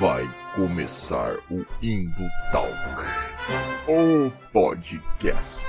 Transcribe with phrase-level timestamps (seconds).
[0.00, 2.72] Vai começar o Indo Talk,
[3.86, 5.66] o podcast.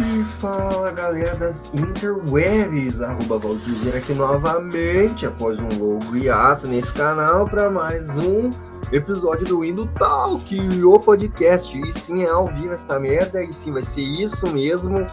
[0.00, 7.48] E fala galera das interwebs, arroba Valdizer aqui novamente após um longo hiato nesse canal
[7.48, 8.50] para mais um
[8.92, 10.54] episódio do Indo Talk,
[10.84, 11.76] o podcast.
[11.80, 15.04] E sim, é ao vivo essa merda, e sim, vai ser isso mesmo,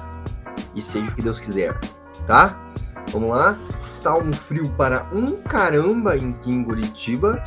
[0.76, 1.80] e seja o que Deus quiser,
[2.27, 2.59] tá?
[3.12, 3.58] Vamos lá?
[3.89, 7.41] Está um frio para um caramba em Curitiba,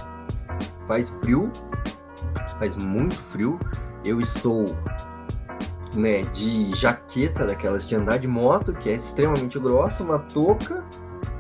[0.89, 1.51] faz frio,
[2.59, 3.61] faz muito frio.
[4.05, 4.77] Eu estou
[5.95, 10.83] né, de jaqueta daquelas de andar de moto, que é extremamente grossa, uma touca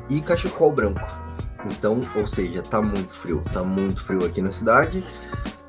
[0.09, 1.22] e cachecol branco.
[1.67, 5.05] Então, ou seja, tá muito frio, tá muito frio aqui na cidade.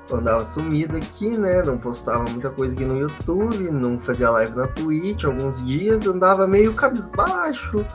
[0.09, 1.63] Eu andava sumido aqui, né?
[1.63, 6.45] Não postava muita coisa aqui no YouTube, não fazia live na Twitch alguns dias, andava
[6.45, 7.85] meio cabisbaixo,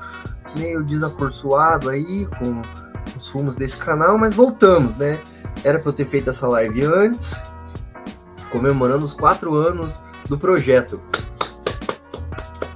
[0.56, 2.62] meio desacorçoado aí com
[3.16, 5.20] os rumos desse canal, mas voltamos, né?
[5.64, 7.42] Era para eu ter feito essa live antes,
[8.50, 11.00] comemorando os quatro anos do projeto.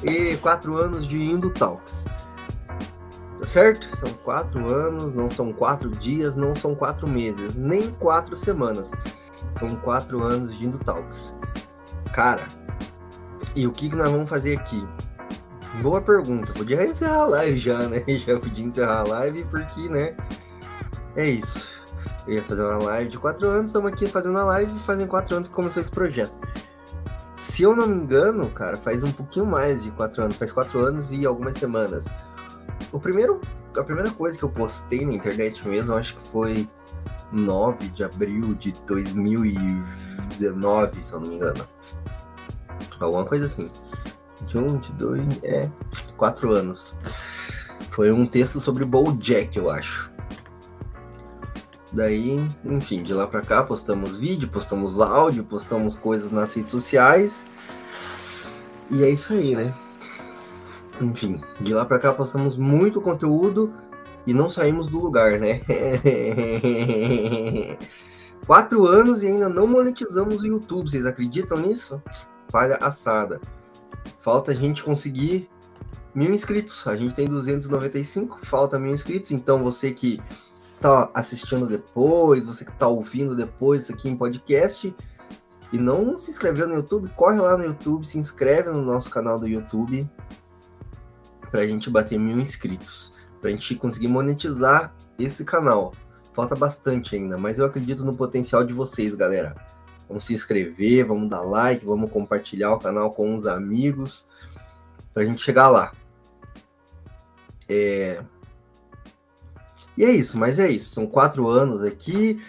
[0.03, 2.05] E quatro anos de Indo Talks.
[3.43, 3.97] Tá certo?
[3.97, 8.93] São quatro anos, não são quatro dias, não são quatro meses, nem quatro semanas.
[9.59, 11.35] São quatro anos de Indo Talks.
[12.15, 12.47] Cara,
[13.57, 14.87] e o que, que nós vamos fazer aqui?
[15.83, 16.53] Boa pergunta.
[16.53, 18.05] Podia encerrar a live já, né?
[18.25, 20.15] Já podia encerrar a live porque, né?
[21.17, 21.83] É isso.
[22.29, 25.35] Eu ia fazer uma live de quatro anos, estamos aqui fazendo a live fazem quatro
[25.35, 26.33] anos que começou esse projeto.
[27.35, 30.79] Se eu não me engano, cara, faz um pouquinho mais de quatro anos, faz quatro
[30.79, 32.05] anos e algumas semanas.
[32.93, 33.41] O primeiro,
[33.77, 36.69] a primeira coisa que eu postei na internet mesmo, acho que foi
[37.33, 41.67] 9 de abril de 2019, se eu não me engano.
[43.01, 43.71] Alguma coisa assim.
[44.47, 45.69] De um, de dois, é,
[46.17, 46.95] quatro anos.
[47.91, 50.13] Foi um texto sobre Bojack, eu acho.
[51.93, 57.45] Daí, enfim, de lá pra cá postamos vídeo, postamos áudio, postamos coisas nas redes sociais.
[58.91, 59.75] E é isso aí, né?
[61.03, 63.73] Enfim, de lá pra cá postamos muito conteúdo
[64.27, 65.61] e não saímos do lugar, né?
[68.47, 72.01] Quatro anos e ainda não monetizamos o YouTube, vocês acreditam nisso?
[72.51, 73.41] Falha assada.
[74.21, 75.49] Falta a gente conseguir
[76.15, 76.87] mil inscritos.
[76.87, 79.33] A gente tem 295, falta mil inscritos.
[79.33, 80.21] Então você que
[80.81, 84.95] tá assistindo depois, você que tá ouvindo depois aqui em podcast
[85.73, 89.39] e não se inscreveu no YouTube, corre lá no YouTube, se inscreve no nosso canal
[89.39, 90.09] do YouTube
[91.53, 95.93] pra gente bater mil inscritos, pra gente conseguir monetizar esse canal.
[96.33, 99.55] Falta bastante ainda, mas eu acredito no potencial de vocês, galera.
[100.09, 104.27] Vamos se inscrever, vamos dar like, vamos compartilhar o canal com os amigos
[105.15, 105.93] pra gente chegar lá.
[107.69, 108.23] É,
[109.97, 110.95] e é isso, mas é isso.
[110.95, 112.41] São quatro anos aqui.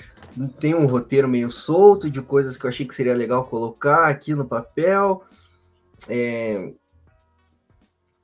[0.60, 4.34] Tem um roteiro meio solto de coisas que eu achei que seria legal colocar aqui
[4.34, 5.22] no papel.
[6.08, 6.74] É...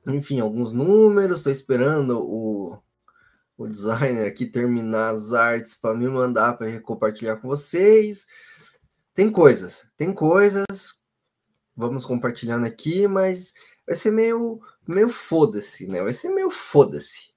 [0.06, 1.38] Enfim, alguns números.
[1.38, 2.78] Estou esperando o,
[3.56, 8.26] o designer aqui terminar as artes para me mandar para compartilhar com vocês.
[9.14, 10.66] Tem coisas, tem coisas.
[11.76, 13.54] Vamos compartilhando aqui, mas
[13.86, 16.02] vai ser meio, meio foda-se, né?
[16.02, 17.30] Vai ser meio foda-se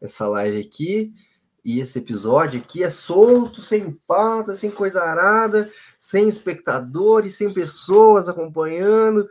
[0.00, 1.12] essa live aqui.
[1.64, 8.28] E esse episódio aqui é solto, sem pauta, sem coisa arada, sem espectadores, sem pessoas
[8.28, 9.28] acompanhando.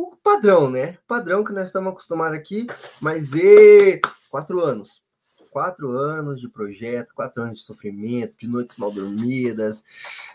[0.00, 0.96] O padrão, né?
[1.06, 2.66] Padrão que nós estamos acostumados aqui,
[3.02, 4.00] mas e
[4.30, 5.02] quatro anos.
[5.50, 9.84] Quatro anos de projeto, quatro anos de sofrimento, de noites mal dormidas,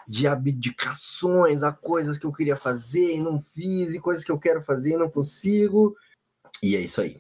[0.07, 4.37] de abdicações a coisas que eu queria fazer e não fiz, e coisas que eu
[4.37, 5.95] quero fazer e não consigo.
[6.61, 7.19] E é isso aí.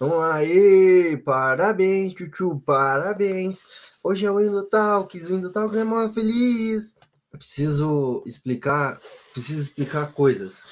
[0.00, 3.62] Vamos lá, e parabéns, Chuchu, parabéns.
[4.02, 6.96] Hoje é o Indo Talks, o Indo Talks é mó feliz.
[7.30, 8.98] Preciso explicar,
[9.34, 10.62] preciso explicar coisas.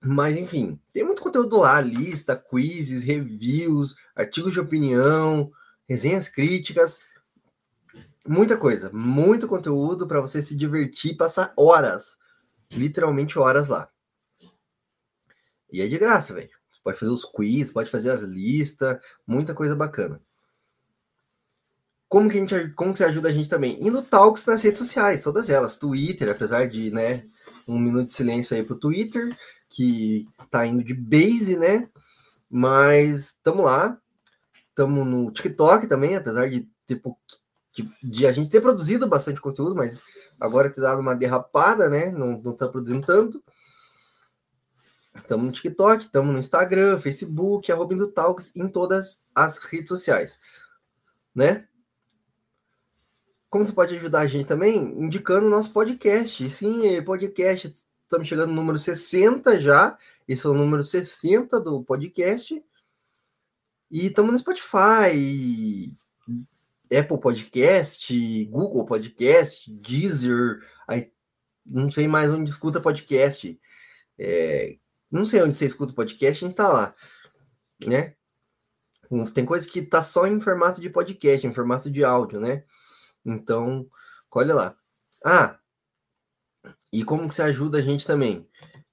[0.00, 5.50] Mas enfim, tem muito conteúdo lá, lista, quizzes, reviews, artigos de opinião,
[5.88, 6.96] resenhas críticas,
[8.26, 12.18] muita coisa, muito conteúdo para você se divertir, passar horas,
[12.70, 13.90] literalmente horas lá.
[15.72, 16.50] E é de graça, velho.
[16.82, 20.20] Pode fazer os quiz, pode fazer as listas, muita coisa bacana.
[22.08, 23.78] Como que a gente, como você ajuda a gente também?
[23.86, 27.26] Indo talks nas redes sociais, todas elas, Twitter, apesar de, né,
[27.66, 29.36] um minuto de silêncio aí pro Twitter,
[29.68, 31.88] que tá indo de base, né?
[32.50, 33.98] Mas estamos lá.
[34.70, 36.68] Estamos no TikTok também, apesar de
[37.82, 40.00] de, de, a gente ter produzido bastante conteúdo, mas
[40.40, 42.10] agora ter dado uma derrapada, né?
[42.10, 43.42] Não, não tá produzindo tanto.
[45.14, 50.38] Estamos no TikTok, estamos no Instagram, Facebook, arroba Talks, em todas as redes sociais,
[51.34, 51.66] né?
[53.50, 54.76] Como você pode ajudar a gente também?
[54.76, 56.50] Indicando o nosso podcast.
[56.50, 57.72] Sim, podcast
[58.08, 59.98] Estamos chegando no número 60 já.
[60.26, 62.64] Esse é o número 60 do podcast.
[63.90, 65.94] E estamos no Spotify,
[66.90, 70.66] Apple Podcast, Google Podcast, Deezer.
[71.66, 73.60] Não sei mais onde escuta podcast.
[74.18, 74.78] É,
[75.10, 76.94] não sei onde você escuta podcast, a gente tá lá.
[77.84, 78.14] Né?
[79.34, 82.64] Tem coisa que tá só em formato de podcast, em formato de áudio, né?
[83.22, 83.86] Então,
[84.30, 84.76] olha lá.
[85.22, 85.58] Ah,
[86.92, 88.48] e como que você ajuda a gente também?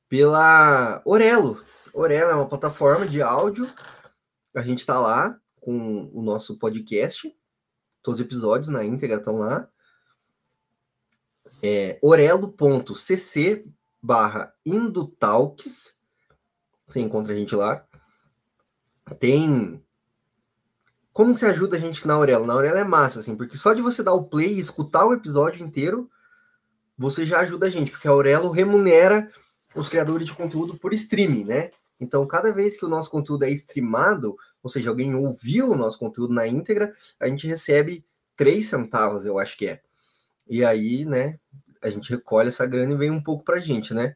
[0.10, 1.64] Pela Orelo.
[1.94, 3.70] Orelo é uma plataforma de áudio.
[4.56, 7.34] A gente está lá com o nosso podcast.
[8.04, 9.68] Todos os episódios na íntegra estão lá.
[11.64, 13.66] É orelo.cc
[14.02, 14.54] barra.
[16.88, 17.84] Você encontra a gente lá.
[19.20, 19.84] Tem.
[21.12, 22.46] Como que você ajuda a gente na Aurelo?
[22.46, 25.14] Na Aurelo é massa, assim, porque só de você dar o play e escutar o
[25.14, 26.10] episódio inteiro,
[26.98, 29.32] você já ajuda a gente, porque a Aurelo remunera
[29.76, 31.72] os criadores de conteúdo por streaming, né?
[32.00, 36.00] Então, cada vez que o nosso conteúdo é streamado, ou seja, alguém ouviu o nosso
[36.00, 38.06] conteúdo na íntegra, a gente recebe
[38.36, 39.82] 3 centavos, eu acho que é.
[40.48, 41.40] E aí, né,
[41.82, 44.16] a gente recolhe essa grana e vem um pouco pra gente, né?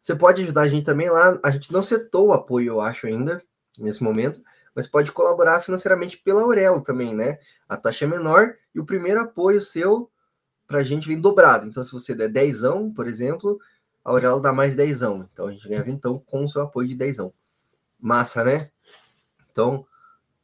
[0.00, 1.38] Você pode ajudar a gente também lá.
[1.42, 3.42] A gente não setou o apoio, eu acho, ainda,
[3.78, 4.42] nesse momento,
[4.74, 7.38] mas pode colaborar financeiramente pela Aurelo também, né?
[7.68, 10.10] A taxa é menor e o primeiro apoio seu
[10.66, 11.66] para a gente vem dobrado.
[11.66, 13.58] Então, se você der dezão, por exemplo,
[14.04, 15.28] a Aurela dá mais dezão.
[15.32, 17.32] Então, a gente ganha então com o seu apoio de dezão.
[18.00, 18.70] Massa, né?
[19.50, 19.86] Então,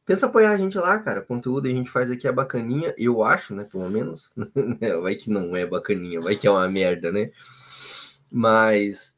[0.05, 1.20] pensa apoiar a gente lá, cara.
[1.20, 3.64] O conteúdo a gente faz aqui é bacaninha, eu acho, né?
[3.64, 4.34] Pelo menos.
[5.02, 7.31] vai que não é bacaninha, vai que é uma merda, né?
[8.31, 9.14] Mas.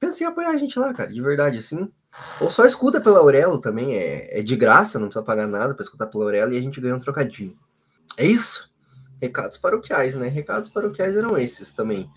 [0.00, 1.92] Pensa em apoiar a gente lá, cara, de verdade, assim.
[2.40, 5.84] Ou só escuta pela Aurelo também, é, é de graça, não precisa pagar nada para
[5.84, 7.56] escutar pela Aurelo e a gente ganha um trocadinho.
[8.16, 8.72] É isso?
[9.20, 10.28] Recados paroquiais, né?
[10.28, 12.10] Recados paroquiais eram esses também.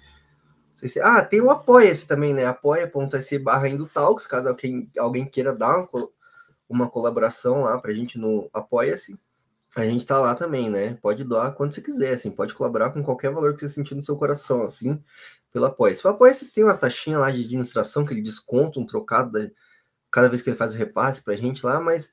[0.73, 0.99] Se...
[0.99, 2.45] Ah, tem o Apoia-se também, né?
[2.45, 6.09] apoia.se barra Indutalks, caso alguém, alguém queira dar uma,
[6.67, 9.19] uma colaboração lá pra gente no Apoia-se.
[9.75, 10.97] A gente tá lá também, né?
[11.01, 14.01] Pode doar quando você quiser, assim, pode colaborar com qualquer valor que você sentir no
[14.01, 15.01] seu coração, assim,
[15.51, 16.05] pelo Apoia-se.
[16.05, 19.49] O Apoia-se tem uma taxinha lá de administração que ele desconta um trocado da...
[20.09, 22.11] cada vez que ele faz o repasse pra gente lá, mas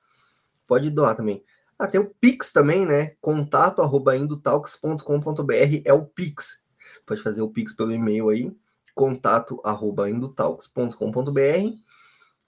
[0.66, 1.42] pode doar também.
[1.78, 3.14] Ah, tem o Pix também, né?
[3.20, 6.60] Contato arroba indotalks.com.br é o Pix.
[7.06, 8.52] Pode fazer o Pix pelo e-mail aí,
[8.94, 11.78] contato arroba indotalks.com.br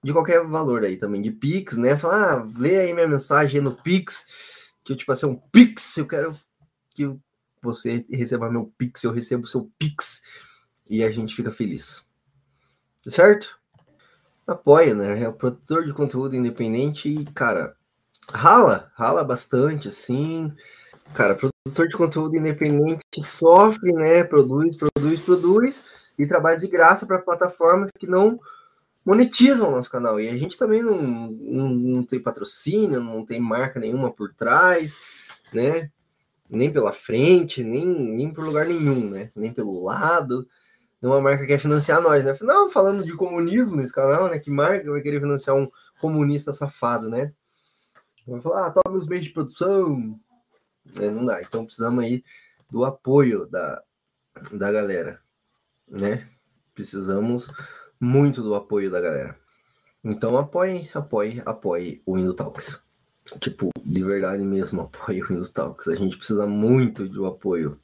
[0.02, 1.96] de qualquer valor aí também, de Pix, né?
[1.96, 4.26] Falar, ah, lê aí minha mensagem no Pix,
[4.82, 6.36] que eu te passei um Pix, eu quero
[6.90, 7.14] que
[7.62, 10.22] você receba meu Pix, eu recebo seu Pix
[10.88, 12.04] e a gente fica feliz.
[13.06, 13.58] Certo?
[14.46, 15.22] Apoia, né?
[15.22, 17.76] É o produtor de conteúdo independente e, cara,
[18.32, 20.52] rala, rala bastante, assim.
[21.14, 24.24] Cara, produtor de conteúdo independente que sofre, né?
[24.24, 25.84] Produz, produz, produz
[26.18, 28.38] e trabalha de graça para plataformas que não
[29.04, 30.20] monetizam o nosso canal.
[30.20, 34.96] E a gente também não, não, não, tem patrocínio, não tem marca nenhuma por trás,
[35.52, 35.90] né?
[36.48, 39.30] Nem pela frente, nem, nem por lugar nenhum, né?
[39.34, 40.46] Nem pelo lado.
[41.00, 42.36] Nenhuma marca quer financiar nós, né?
[42.42, 44.38] Não, falamos de comunismo nesse canal, né?
[44.38, 45.68] Que marca vai querer financiar um
[46.00, 47.32] comunista safado, né?
[48.30, 50.18] Vai falar, ah, toma os meios de produção.
[51.00, 51.42] É, não dá.
[51.42, 52.22] Então precisamos aí
[52.70, 53.82] do apoio da,
[54.52, 55.20] da galera,
[55.88, 56.28] né?
[56.72, 57.50] Precisamos
[58.00, 59.36] muito do apoio da galera.
[60.04, 62.80] Então apoie, apoie, apoie o Windows.
[63.40, 65.52] Tipo, de verdade mesmo, apoie o Windows.
[65.88, 67.80] A gente precisa muito do apoio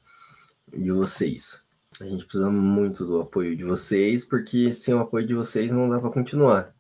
[0.72, 1.60] de vocês.
[2.00, 5.88] A gente precisa muito do apoio de vocês, porque sem o apoio de vocês não
[5.88, 6.75] dá para continuar.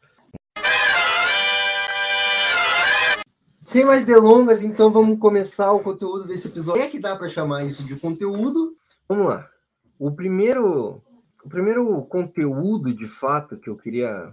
[3.66, 6.80] Sem mais delongas, então vamos começar o conteúdo desse episódio.
[6.80, 8.76] É que dá para chamar isso de conteúdo?
[9.08, 9.50] Vamos lá.
[9.98, 11.02] O primeiro,
[11.44, 14.32] o primeiro conteúdo de fato que eu queria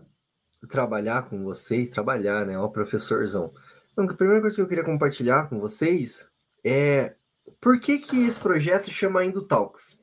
[0.69, 3.51] trabalhar com vocês, trabalhar, né, ó, professorzão.
[3.91, 6.29] Então, a primeira coisa que eu queria compartilhar com vocês
[6.63, 7.15] é
[7.59, 9.97] por que que esse projeto chama Indo Talks?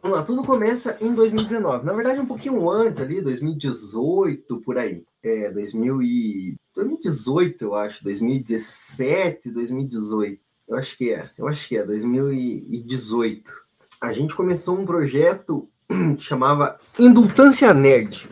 [0.00, 1.84] Vamos lá, tudo começa em 2019.
[1.84, 5.04] Na verdade, um pouquinho antes ali, 2018, por aí.
[5.26, 6.56] É, 2000 e...
[6.74, 8.04] 2018, eu acho.
[8.04, 10.40] 2017, 2018.
[10.68, 11.30] Eu acho que é.
[11.36, 11.84] Eu acho que é.
[11.84, 13.52] 2018.
[14.00, 15.68] A gente começou um projeto
[16.16, 18.28] que chamava Indultância Nerd.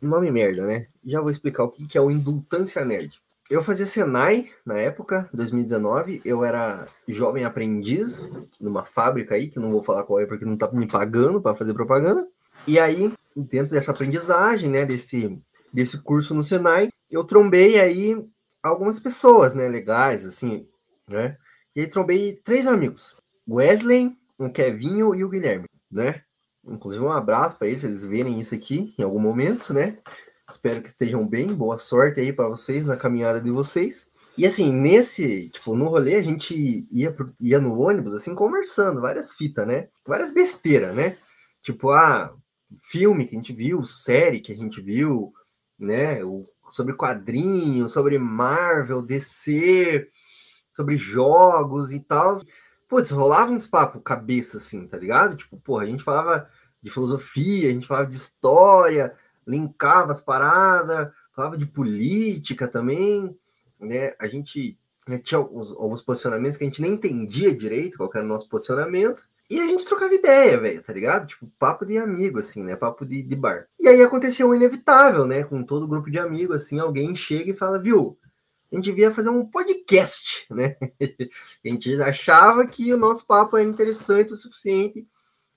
[0.00, 0.86] Nome merda, né?
[1.04, 3.20] Já vou explicar o que é o Indultância Nerd
[3.50, 6.20] eu fazia Senai na época, 2019.
[6.24, 8.22] Eu era jovem aprendiz
[8.60, 11.54] numa fábrica aí, que não vou falar qual é porque não tá me pagando para
[11.54, 12.26] fazer propaganda.
[12.66, 15.38] E aí, dentro dessa aprendizagem, né, desse,
[15.72, 18.16] desse curso no Senai, eu trombei aí
[18.62, 20.66] algumas pessoas, né, legais, assim,
[21.08, 21.36] né?
[21.74, 23.16] E aí trombei três amigos:
[23.48, 26.22] Wesley, o Kevinho e o Guilherme, né?
[26.66, 29.98] Inclusive, um abraço para eles, se eles verem isso aqui em algum momento, né?
[30.50, 31.54] Espero que estejam bem.
[31.54, 34.06] Boa sorte aí para vocês na caminhada de vocês.
[34.36, 39.32] E assim, nesse, tipo, no rolê a gente ia, ia no ônibus, assim, conversando, várias
[39.32, 39.88] fitas, né?
[40.06, 41.16] Várias besteiras, né?
[41.62, 42.32] Tipo, ah,
[42.80, 45.32] filme que a gente viu, série que a gente viu,
[45.78, 46.20] né?
[46.72, 50.06] Sobre quadrinhos, sobre Marvel, DC,
[50.72, 52.36] sobre jogos e tal.
[52.88, 55.36] Putz, rolava uns papos cabeça, assim, tá ligado?
[55.36, 56.48] Tipo, porra, a gente falava
[56.82, 59.14] de filosofia, a gente falava de história,
[59.46, 63.36] linkava as paradas, falava de política também,
[63.78, 64.14] né?
[64.18, 68.24] A gente né, tinha alguns, alguns, posicionamentos que a gente nem entendia direito qual era
[68.24, 69.24] o nosso posicionamento.
[69.50, 71.26] E a gente trocava ideia, velho, tá ligado?
[71.26, 72.76] Tipo, papo de amigo, assim, né?
[72.76, 73.66] Papo de, de bar.
[73.80, 75.42] E aí aconteceu o inevitável, né?
[75.42, 78.18] Com todo o grupo de amigos, assim, alguém chega e fala, viu?
[78.70, 80.76] A gente devia fazer um podcast, né?
[81.64, 85.08] a gente achava que o nosso papo era interessante o suficiente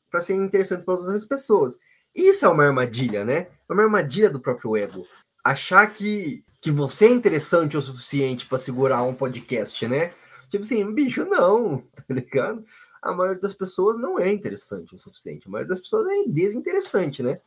[0.09, 1.77] para ser interessante para outras pessoas.
[2.15, 3.47] Isso é uma armadilha, né?
[3.69, 5.05] É uma armadilha do próprio ego.
[5.43, 10.13] Achar que, que você é interessante o suficiente para segurar um podcast, né?
[10.49, 12.63] Tipo assim, bicho, não, tá ligado?
[13.01, 15.47] A maioria das pessoas não é interessante o suficiente.
[15.47, 17.41] A maioria das pessoas é desinteressante, né?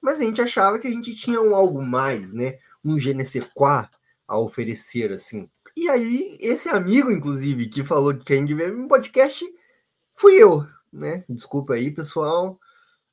[0.00, 2.58] Mas a gente achava que a gente tinha um algo mais, né?
[2.84, 3.88] Um je ne sais quoi
[4.26, 5.48] a oferecer, assim.
[5.76, 9.44] E aí, esse amigo, inclusive, que falou que gente veio um podcast,
[10.14, 11.24] fui eu, né?
[11.28, 12.58] Desculpa aí, pessoal.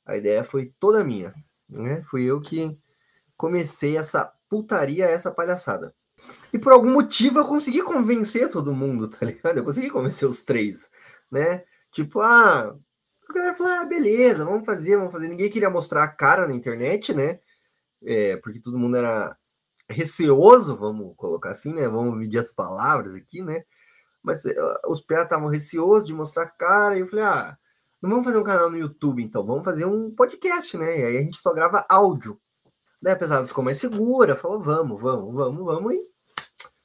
[0.05, 1.33] A ideia foi toda minha,
[1.69, 2.03] né?
[2.09, 2.77] Fui eu que
[3.35, 5.93] comecei essa putaria, essa palhaçada.
[6.51, 9.57] E por algum motivo eu consegui convencer todo mundo, tá ligado?
[9.57, 10.89] Eu consegui convencer os três,
[11.31, 11.63] né?
[11.97, 12.77] Tipo, ah,
[13.27, 15.27] a galera falou, ah, beleza, vamos fazer, vamos fazer.
[15.29, 17.39] Ninguém queria mostrar a cara na internet, né?
[18.03, 19.35] É, porque todo mundo era
[19.89, 21.89] receoso, vamos colocar assim, né?
[21.89, 23.63] Vamos medir as palavras aqui, né?
[24.21, 24.51] Mas uh,
[24.89, 27.57] os pés estavam receosos de mostrar a cara, e eu falei, ah,
[27.99, 30.99] não vamos fazer um canal no YouTube, então, vamos fazer um podcast, né?
[30.99, 32.39] E aí a gente só grava áudio.
[33.01, 36.07] Daí a pesada ficou mais segura, falou, vamos, vamos, vamos, vamos, e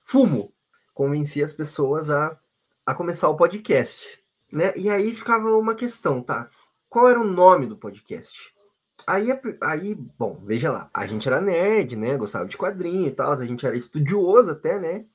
[0.07, 0.55] fumo.
[0.95, 2.41] Convenci as pessoas a,
[2.87, 4.22] a começar o podcast,
[4.53, 4.75] né?
[4.77, 6.51] E aí ficava uma questão, tá?
[6.89, 8.53] Qual era o nome do podcast?
[9.07, 9.29] Aí,
[9.63, 12.17] aí, bom, veja lá, a gente era nerd, né?
[12.17, 15.07] Gostava de quadrinho e tal, a gente era estudioso até, né?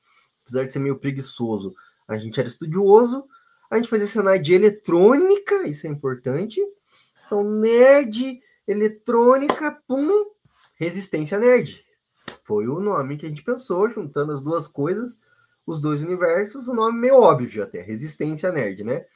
[0.42, 1.74] Apesar de ser meio preguiçoso,
[2.06, 3.24] a gente era estudioso,
[3.70, 6.60] a gente fazia cenário de eletrônica, isso é importante.
[7.24, 10.26] Então, nerd, eletrônica, pum,
[10.74, 11.84] resistência nerd.
[12.42, 15.18] Foi o nome que a gente pensou, juntando as duas coisas,
[15.66, 19.06] os dois universos, o nome meio óbvio até, resistência nerd, né?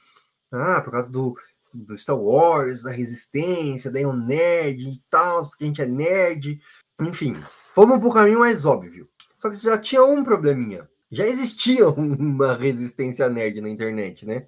[0.53, 1.35] Ah, por causa do,
[1.73, 6.61] do Star Wars, da resistência, daí um nerd e tal, porque a gente é nerd.
[7.01, 7.35] Enfim,
[7.73, 9.09] fomos pro caminho mais óbvio.
[9.37, 14.47] Só que já tinha um probleminha já existia uma resistência nerd na internet, né?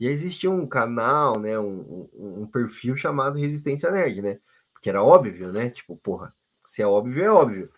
[0.00, 1.58] Já existia um canal, né?
[1.58, 4.38] Um, um, um, perfil chamado Resistência Nerd, né?
[4.72, 5.70] Porque era óbvio, né?
[5.70, 6.32] Tipo, porra,
[6.64, 7.68] se é óbvio, é óbvio.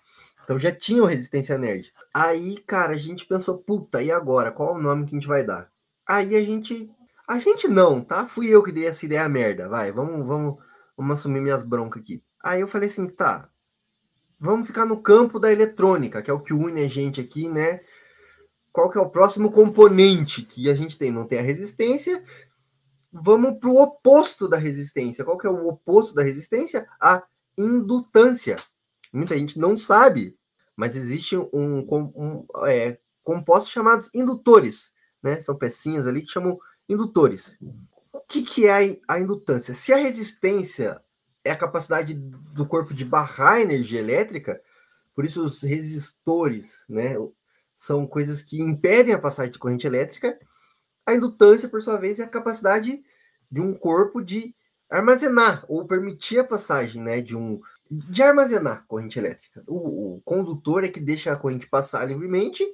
[0.45, 1.91] Então já tinha o Resistência Nerd.
[2.13, 4.53] Aí, cara, a gente pensou, puta, e agora?
[4.53, 5.71] Qual o nome que a gente vai dar?
[6.07, 6.91] Aí a gente.
[7.31, 8.27] A gente não, tá?
[8.27, 9.69] Fui eu que dei essa ideia merda.
[9.69, 10.59] Vai, vamos, vamos,
[10.97, 12.23] vamos assumir minhas broncas aqui.
[12.43, 13.49] Aí eu falei assim, tá.
[14.39, 17.81] Vamos ficar no campo da eletrônica, que é o que une a gente aqui, né?
[18.73, 21.11] qual que é o próximo componente que a gente tem?
[21.11, 22.25] Não tem a resistência,
[23.13, 25.25] vamos para o oposto da resistência.
[25.25, 26.89] Qual que é o oposto da resistência?
[27.01, 27.23] A
[27.59, 28.57] indutância.
[29.13, 30.37] Muita gente não sabe,
[30.77, 32.99] mas existe um, um, é,
[34.15, 35.41] indutores, né?
[35.43, 36.59] São pecinhas ali que chamam
[36.91, 37.57] indutores.
[38.13, 39.75] O que, que é a indutância?
[39.75, 41.01] Se a resistência
[41.45, 44.61] é a capacidade do corpo de barrar energia elétrica,
[45.15, 47.15] por isso os resistores, né,
[47.75, 50.39] são coisas que impedem a passagem de corrente elétrica.
[51.07, 53.03] A indutância, por sua vez, é a capacidade
[53.51, 54.55] de um corpo de
[54.89, 59.65] armazenar ou permitir a passagem, né, de um de armazenar corrente elétrica.
[59.67, 62.65] O, o condutor é que deixa a corrente passar livremente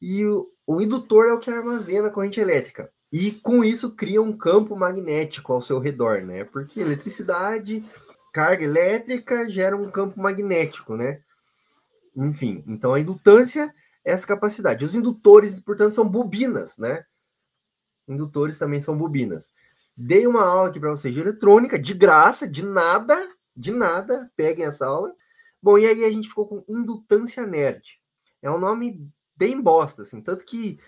[0.00, 2.92] e o, o indutor é o que armazena a corrente elétrica.
[3.12, 6.44] E com isso cria um campo magnético ao seu redor, né?
[6.44, 7.82] Porque eletricidade,
[8.32, 11.22] carga elétrica gera um campo magnético, né?
[12.14, 13.74] Enfim, então a indutância
[14.04, 14.84] é essa capacidade.
[14.84, 17.04] Os indutores, portanto, são bobinas, né?
[18.06, 19.52] Indutores também são bobinas.
[19.96, 24.30] Dei uma aula aqui para vocês de eletrônica, de graça, de nada, de nada.
[24.36, 25.14] Peguem essa aula.
[25.62, 28.00] Bom, e aí a gente ficou com indutância nerd.
[28.40, 30.20] É um nome bem bosta, assim.
[30.20, 30.78] Tanto que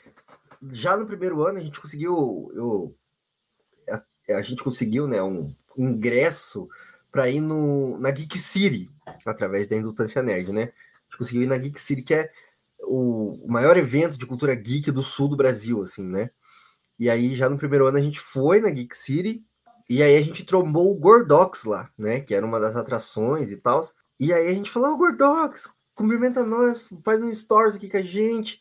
[0.71, 2.97] já no primeiro ano a gente conseguiu, eu,
[3.89, 4.03] a,
[4.37, 6.69] a gente conseguiu, né, um ingresso
[7.11, 8.91] para ir no, na Geek City,
[9.27, 10.63] através da Indutância Nerd, né?
[10.63, 12.31] A gente conseguiu ir na Geek City, que é
[12.83, 16.31] o, maior evento de cultura geek do sul do Brasil, assim, né?
[16.99, 19.45] E aí, já no primeiro ano, a gente foi na Geek City,
[19.89, 22.21] e aí a gente trombou o Gordox lá, né?
[22.21, 23.81] Que era uma das atrações e tal.
[24.19, 28.03] E aí a gente falou, oh, Gordox, cumprimenta nós, faz um stories aqui com a
[28.03, 28.61] gente.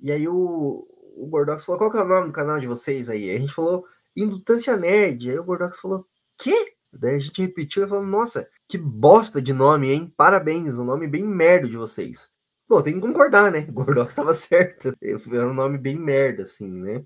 [0.00, 3.08] E aí o, o Gordox falou: qual que é o nome do canal de vocês
[3.08, 3.30] aí?
[3.30, 3.84] a gente falou
[4.16, 5.30] Indutância Nerd.
[5.30, 6.06] Aí o Gordox falou:
[6.38, 6.74] quê?
[6.92, 10.12] Daí a gente repetiu e falou: nossa, que bosta de nome, hein?
[10.16, 12.30] Parabéns, um nome bem merda de vocês.
[12.68, 13.66] Bom, tem que concordar, né?
[13.68, 14.94] O Gordox estava certo.
[15.02, 17.04] Era um nome bem merda, assim, né?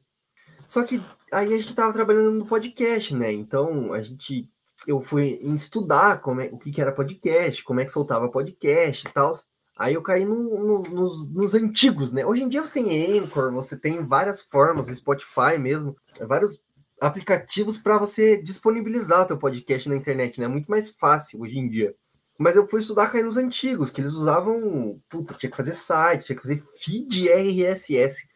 [0.66, 3.32] Só que aí a gente tava trabalhando no podcast, né?
[3.32, 4.50] Então a gente.
[4.86, 9.06] Eu fui estudar como é, o que, que era podcast, como é que soltava podcast
[9.06, 9.30] e tal.
[9.76, 12.24] Aí eu caí no, no, nos, nos, antigos, né?
[12.24, 16.60] Hoje em dia você tem Anchor, você tem várias formas, o Spotify mesmo, vários
[17.00, 20.46] aplicativos para você disponibilizar teu podcast na internet, né?
[20.46, 21.94] Muito mais fácil hoje em dia.
[22.38, 25.00] Mas eu fui estudar cair nos antigos, que eles usavam.
[25.08, 28.28] Puta, tinha que fazer site, tinha que fazer feed RSS.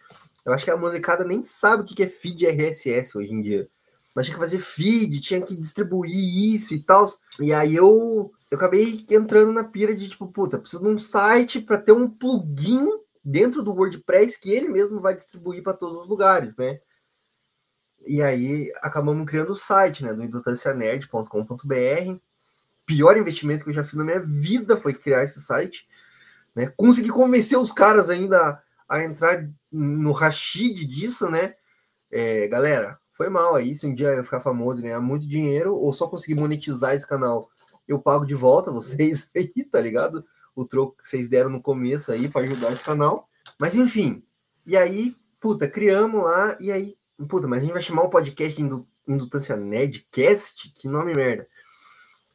[0.44, 3.68] Eu acho que a molecada nem sabe o que é feed RSS hoje em dia.
[4.14, 7.06] Mas tinha que fazer feed, tinha que distribuir isso e tal.
[7.40, 11.60] E aí eu eu acabei entrando na pira de tipo, puta, preciso de um site
[11.60, 12.88] para ter um plugin
[13.22, 16.80] dentro do WordPress que ele mesmo vai distribuir para todos os lugares, né?
[18.06, 22.20] E aí acabamos criando o site, né, do indutancianerd.com.br.
[22.86, 25.86] Pior investimento que eu já fiz na minha vida foi criar esse site,
[26.54, 26.72] né?
[26.74, 31.54] Consegui convencer os caras ainda a entrar no rachid disso, né?
[32.10, 33.74] É, galera, foi mal aí.
[33.74, 37.06] Se um dia eu ficar famoso e ganhar muito dinheiro, ou só conseguir monetizar esse
[37.06, 37.50] canal
[37.88, 40.24] eu pago de volta vocês aí, tá ligado?
[40.54, 43.28] O troco que vocês deram no começo aí para ajudar esse canal.
[43.58, 44.22] Mas enfim,
[44.66, 46.96] e aí, puta, criamos lá, e aí,
[47.28, 48.68] puta, mas a gente vai chamar o podcast de
[49.08, 50.72] Indutância Nerdcast?
[50.74, 51.48] Que nome merda.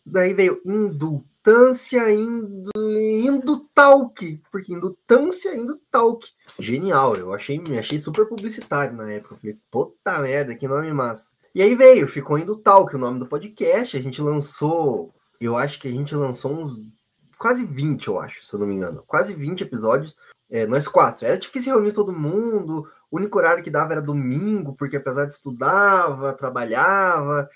[0.06, 6.28] Daí veio Indutância Indu, Indutalk, porque Indutância Indutalk.
[6.60, 9.38] Genial, eu achei, me achei super publicitário na época.
[9.38, 11.32] falei, puta merda, que nome massa.
[11.56, 13.96] E aí veio, ficou Indutalk, o nome do podcast.
[13.96, 16.80] A gente lançou eu acho que a gente lançou uns
[17.38, 19.04] quase 20, eu acho, se eu não me engano.
[19.06, 20.16] Quase 20 episódios,
[20.50, 21.26] é, nós quatro.
[21.26, 25.34] Era difícil reunir todo mundo, o único horário que dava era domingo, porque apesar de
[25.34, 27.50] estudava, trabalhava.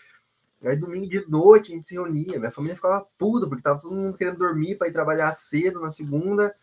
[0.63, 2.39] Aí domingo de noite a gente se reunia.
[2.39, 5.91] Minha família ficava puta, porque tava todo mundo querendo dormir para ir trabalhar cedo na
[5.91, 6.53] segunda.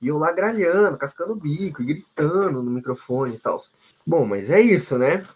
[0.00, 3.58] E eu lá gralhando, cascando o bico gritando no microfone e tal.
[4.06, 5.26] Bom, mas é isso, né?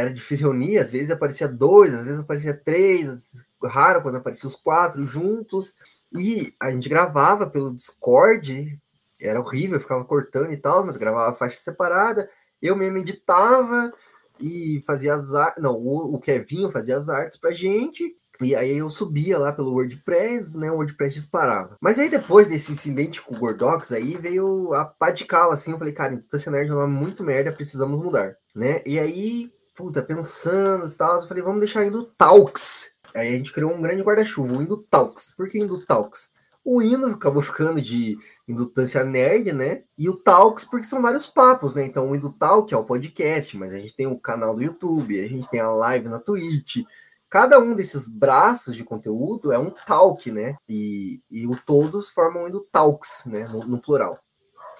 [0.00, 3.32] Era difícil reunir, às vezes aparecia dois, às vezes aparecia três,
[3.62, 5.74] raro quando apareciam os quatro juntos.
[6.12, 8.78] E a gente gravava pelo Discord,
[9.20, 12.28] era horrível, ficava cortando e tal, mas gravava faixa separada.
[12.60, 13.92] Eu mesmo editava
[14.40, 15.62] e fazia as artes.
[15.62, 18.16] Não, o, o Kevinho fazia as artes pra gente.
[18.42, 20.70] E aí eu subia lá pelo WordPress, né?
[20.70, 21.76] O WordPress disparava.
[21.80, 25.72] Mas aí depois desse incidente com o Gordox, aí veio a pá de cal, assim.
[25.72, 28.82] Eu falei, cara, Instância Nerd é uma muito merda, precisamos mudar, né?
[28.86, 33.52] E aí, puta, pensando e tal, eu falei, vamos deixar indo Talks, Aí a gente
[33.52, 35.32] criou um grande guarda-chuva, o Indutalks.
[35.36, 36.30] Por que Indutalks?
[36.64, 39.82] O hino acabou ficando de indutância nerd, né?
[39.96, 41.84] E o Talks, porque são vários papos, né?
[41.84, 45.28] Então, o Indutalk é o podcast, mas a gente tem o canal do YouTube, a
[45.28, 46.84] gente tem a live na Twitch.
[47.28, 50.56] Cada um desses braços de conteúdo é um talk, né?
[50.68, 53.48] E, e o todos formam o Indutalks, né?
[53.48, 54.18] No, no plural.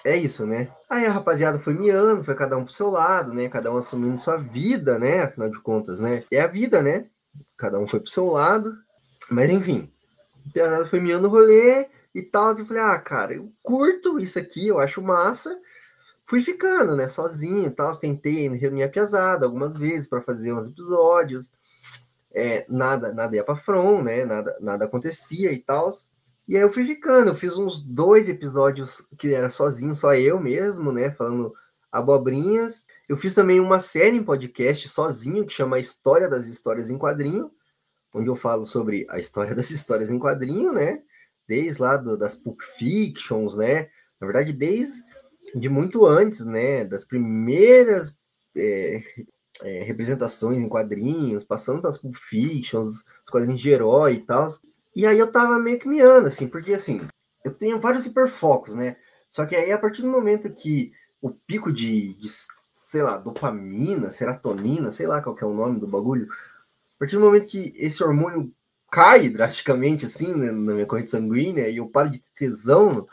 [0.04, 0.68] É isso, né?
[0.88, 3.48] Aí a rapaziada foi miando, foi cada um pro seu lado, né?
[3.48, 5.22] Cada um assumindo sua vida, né?
[5.22, 6.24] Afinal de contas, né?
[6.30, 7.06] É a vida, né?
[7.56, 8.74] Cada um foi pro seu lado.
[9.30, 9.90] Mas enfim,
[10.56, 12.52] a foi miando o rolê e tal.
[12.52, 15.56] E falei, ah, cara, eu curto isso aqui, eu acho massa.
[16.24, 17.08] Fui ficando, né?
[17.08, 17.94] Sozinho e tal.
[17.96, 21.52] Tentei reunir a piazada algumas vezes para fazer uns episódios.
[22.32, 24.24] É, nada, nada ia pra front, né?
[24.24, 25.92] Nada, nada acontecia e tal.
[26.50, 30.40] E aí eu fui ficando, eu fiz uns dois episódios que era sozinho, só eu
[30.40, 31.12] mesmo, né?
[31.12, 31.54] Falando
[31.92, 32.86] abobrinhas.
[33.08, 37.52] Eu fiz também uma série em podcast sozinho, que chama História das Histórias em Quadrinho,
[38.12, 41.00] onde eu falo sobre a história das histórias em quadrinho, né?
[41.46, 43.88] Desde lá do, das Pulp Fictions, né?
[44.20, 45.04] Na verdade, desde
[45.54, 46.84] de muito antes, né?
[46.84, 48.18] Das primeiras
[48.56, 49.00] é,
[49.62, 54.48] é, representações em quadrinhos, passando pelas Pulp Fictions, os quadrinhos de herói e tal.
[54.94, 57.00] E aí eu tava meio que miando, assim, porque assim,
[57.44, 58.96] eu tenho vários hiperfocos, né?
[59.30, 62.28] Só que aí, a partir do momento que o pico de, de
[62.72, 66.28] sei lá, dopamina, serotonina, sei lá qual que é o nome do bagulho,
[66.96, 68.52] a partir do momento que esse hormônio
[68.90, 73.08] cai drasticamente, assim, né, na minha corrente sanguínea, e eu paro de ter tesão no,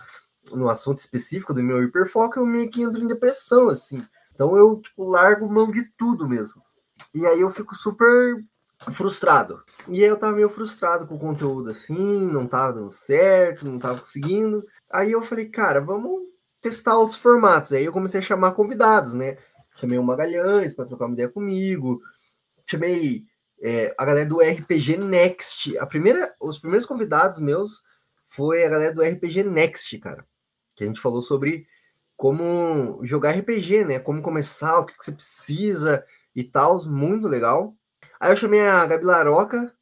[0.58, 4.04] no assunto específico do meu hiperfoco, eu meio que entro em depressão, assim.
[4.34, 6.62] Então eu, tipo, largo mão de tudo mesmo.
[7.14, 8.44] E aí eu fico super
[8.92, 9.64] frustrado.
[9.88, 13.80] E aí eu tava meio frustrado com o conteúdo assim, não tava dando certo, não
[13.80, 14.66] tava conseguindo.
[14.90, 16.22] Aí eu falei, cara, vamos
[16.62, 17.72] testar outros formatos.
[17.72, 19.38] Aí eu comecei a chamar convidados, né?
[19.76, 22.02] Chamei o Magalhães para trocar uma ideia comigo.
[22.70, 23.26] Chamei
[23.62, 25.78] é, a galera do RPG Next.
[25.78, 27.84] A primeira, os primeiros convidados meus
[28.30, 30.26] foi a galera do RPG Next, cara.
[30.76, 31.68] Que a gente falou sobre
[32.16, 34.00] como jogar RPG, né?
[34.00, 36.04] Como começar, o que, que você precisa
[36.36, 36.84] e tal.
[36.86, 37.76] Muito legal.
[38.20, 39.74] Aí eu chamei a Gabi Laroca,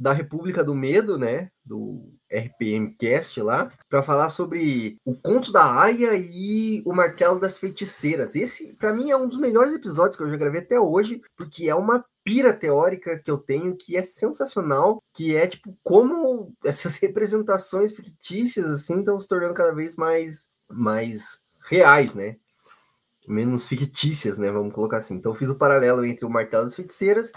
[0.00, 1.50] da República do Medo, né?
[1.62, 7.58] Do RPM Cast lá, para falar sobre o conto da Aya e o martelo das
[7.58, 8.34] feiticeiras.
[8.34, 11.68] Esse, para mim, é um dos melhores episódios que eu já gravei até hoje, porque
[11.68, 16.96] é uma pira teórica que eu tenho que é sensacional, que é tipo como essas
[17.02, 22.36] representações fictícias assim estão se tornando cada vez mais mais reais, né?
[23.28, 24.50] Menos fictícias, né?
[24.50, 25.14] Vamos colocar assim.
[25.14, 27.32] Então, eu fiz o paralelo entre o Martelo das Feiticeiras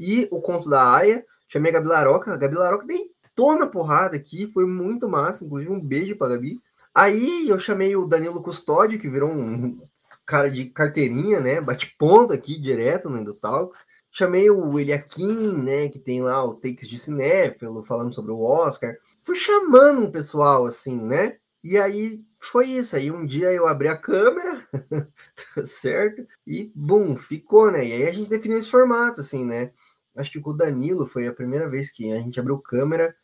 [0.00, 1.22] e o conto da Aya.
[1.46, 2.32] Chamei a Gabi Laroca.
[2.32, 5.44] A Gabi Laroca deitou na porrada aqui, foi muito massa.
[5.44, 6.58] Inclusive, um beijo pra Gabi.
[6.94, 9.78] Aí eu chamei o Danilo Custódio, que virou um
[10.24, 11.60] cara de carteirinha, né?
[11.60, 13.84] Bate ponto aqui direto no Talks.
[14.10, 15.88] Chamei o Eliakim, né?
[15.90, 18.96] Que tem lá o Takes de Cinéfilo, falando sobre o Oscar.
[19.22, 21.36] Fui chamando um pessoal assim, né?
[21.62, 22.96] E aí foi isso.
[22.96, 24.66] Aí um dia eu abri a câmera,
[25.64, 26.26] certo?
[26.46, 27.86] E bum, ficou, né?
[27.86, 29.72] E aí a gente definiu esse formato, assim, né?
[30.16, 33.14] Acho que com o Danilo foi a primeira vez que a gente abriu câmera.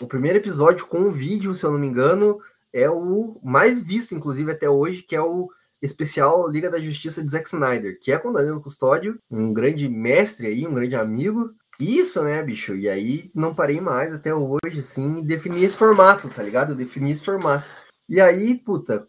[0.00, 2.38] O primeiro episódio com um vídeo, se eu não me engano,
[2.72, 7.30] é o mais visto, inclusive, até hoje, que é o especial Liga da Justiça de
[7.30, 11.52] Zack Snyder, que é com o Danilo Custódio, um grande mestre aí, um grande amigo.
[11.80, 12.74] Isso, né, bicho?
[12.74, 16.72] E aí não parei mais até hoje, assim, defini esse formato, tá ligado?
[16.72, 17.64] Eu defini esse formato.
[18.08, 19.06] E aí, puta,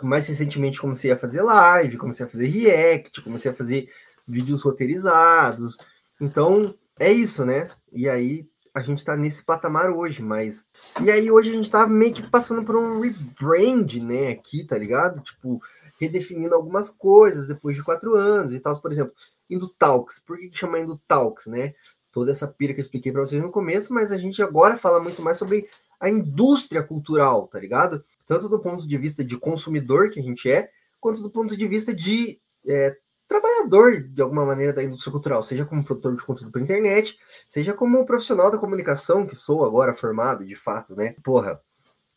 [0.00, 3.88] mais recentemente comecei a fazer live, comecei a fazer react, comecei a fazer
[4.26, 5.76] vídeos roteirizados.
[6.22, 7.68] Então, é isso, né?
[7.92, 10.68] E aí a gente tá nesse patamar hoje, mas.
[11.02, 14.28] E aí hoje a gente tá meio que passando por um rebrand, né?
[14.28, 15.20] Aqui, tá ligado?
[15.20, 15.60] Tipo,
[16.00, 18.80] redefinindo algumas coisas depois de quatro anos e tal.
[18.80, 19.12] Por exemplo,
[19.50, 20.20] Indo Talks.
[20.20, 21.74] Por que, que chama Indo Talks, né?
[22.12, 25.00] Toda essa pira que eu expliquei para vocês no começo, mas a gente agora fala
[25.00, 28.04] muito mais sobre a indústria cultural, tá ligado?
[28.28, 31.66] Tanto do ponto de vista de consumidor que a gente é, quanto do ponto de
[31.66, 36.50] vista de é, trabalhador, de alguma maneira, da indústria cultural, seja como produtor de conteúdo
[36.50, 41.14] para internet, seja como profissional da comunicação, que sou agora formado, de fato, né?
[41.22, 41.60] Porra,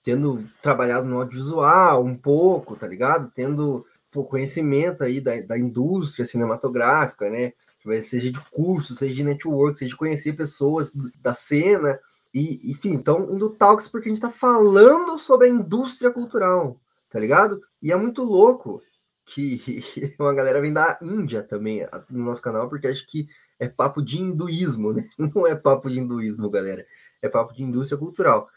[0.04, 3.32] tendo trabalhado no audiovisual um pouco, tá ligado?
[3.34, 7.54] Tendo pô, conhecimento aí da, da indústria cinematográfica, né?
[8.02, 10.92] Seja de curso, seja de network, seja de conhecer pessoas
[11.22, 12.00] da cena,
[12.36, 17.18] e, enfim, então, indo talks porque a gente tá falando sobre a indústria cultural, tá
[17.18, 17.62] ligado?
[17.82, 18.78] E é muito louco
[19.26, 19.60] que
[20.20, 23.28] uma galera vem da Índia também no nosso canal, porque acho que
[23.60, 25.04] é papo de hinduísmo, né?
[25.18, 26.86] Não é papo de hinduísmo, galera.
[27.22, 28.48] É papo de indústria cultural.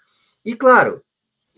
[0.45, 1.03] E claro,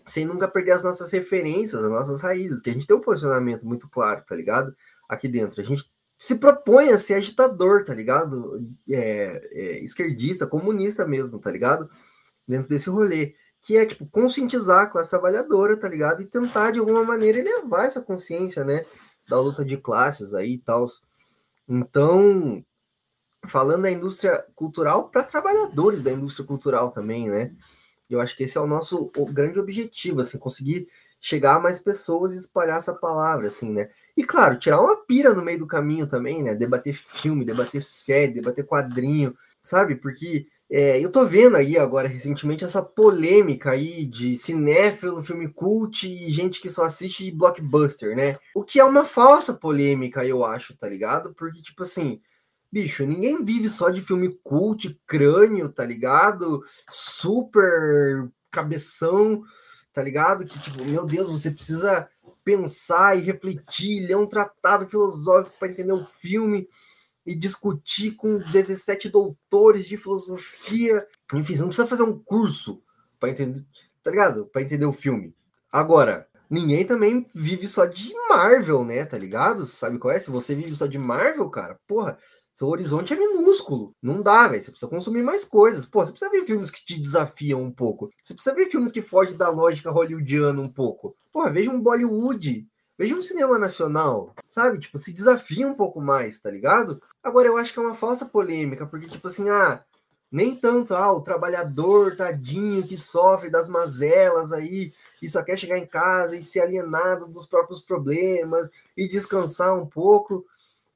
[0.07, 3.65] sem nunca perder as nossas referências, as nossas raízes, que a gente tem um posicionamento
[3.65, 4.75] muito claro, tá ligado?
[5.09, 5.59] Aqui dentro.
[5.61, 8.63] A gente se propõe a ser agitador, tá ligado?
[8.89, 11.89] É, é, esquerdista, comunista mesmo, tá ligado?
[12.47, 16.21] Dentro desse rolê que é tipo conscientizar a classe trabalhadora, tá ligado?
[16.21, 18.85] E tentar de alguma maneira elevar essa consciência, né,
[19.29, 20.87] da luta de classes aí e tal.
[21.69, 22.65] Então,
[23.47, 27.55] falando da indústria cultural para trabalhadores da indústria cultural também, né?
[28.09, 30.87] Eu acho que esse é o nosso o grande objetivo, assim, conseguir
[31.19, 33.89] chegar a mais pessoas e espalhar essa palavra, assim, né?
[34.17, 36.55] E claro, tirar uma pira no meio do caminho também, né?
[36.55, 39.95] Debater filme, debater série, debater quadrinho, sabe?
[39.95, 46.07] Porque é, eu tô vendo aí agora recentemente essa polêmica aí de cinéfilo, filme cult
[46.07, 48.37] e gente que só assiste blockbuster, né?
[48.55, 51.33] O que é uma falsa polêmica, eu acho, tá ligado?
[51.33, 52.21] Porque, tipo assim,
[52.71, 56.63] bicho, ninguém vive só de filme cult, crânio, tá ligado?
[56.89, 59.43] Super cabeção
[59.93, 60.45] tá ligado?
[60.45, 62.09] Que, tipo, meu Deus, você precisa
[62.43, 66.67] pensar e refletir, ler um tratado filosófico para entender um filme
[67.25, 71.05] e discutir com 17 doutores de filosofia.
[71.33, 72.81] Enfim, você não precisa fazer um curso
[73.19, 73.65] para entender,
[74.03, 74.45] tá ligado?
[74.47, 75.35] Para entender o filme.
[75.71, 79.05] Agora, ninguém também vive só de Marvel, né?
[79.05, 79.65] Tá ligado?
[79.67, 80.19] Sabe qual é?
[80.19, 82.17] Se você vive só de Marvel, cara, porra,
[82.53, 83.95] seu horizonte é minúsculo.
[84.01, 84.61] Não dá, velho.
[84.61, 85.85] Você precisa consumir mais coisas.
[85.85, 88.09] Pô, você precisa ver filmes que te desafiam um pouco.
[88.23, 91.15] Você precisa ver filmes que fogem da lógica hollywoodiana um pouco.
[91.31, 92.67] Pô, veja um Bollywood.
[92.97, 94.79] Veja um cinema nacional, sabe?
[94.79, 97.01] Tipo, se desafia um pouco mais, tá ligado?
[97.23, 99.83] Agora, eu acho que é uma falsa polêmica, porque, tipo assim, ah,
[100.31, 105.77] nem tanto, ah, o trabalhador tadinho que sofre das mazelas aí e só quer chegar
[105.77, 110.45] em casa e ser alienado dos próprios problemas e descansar um pouco.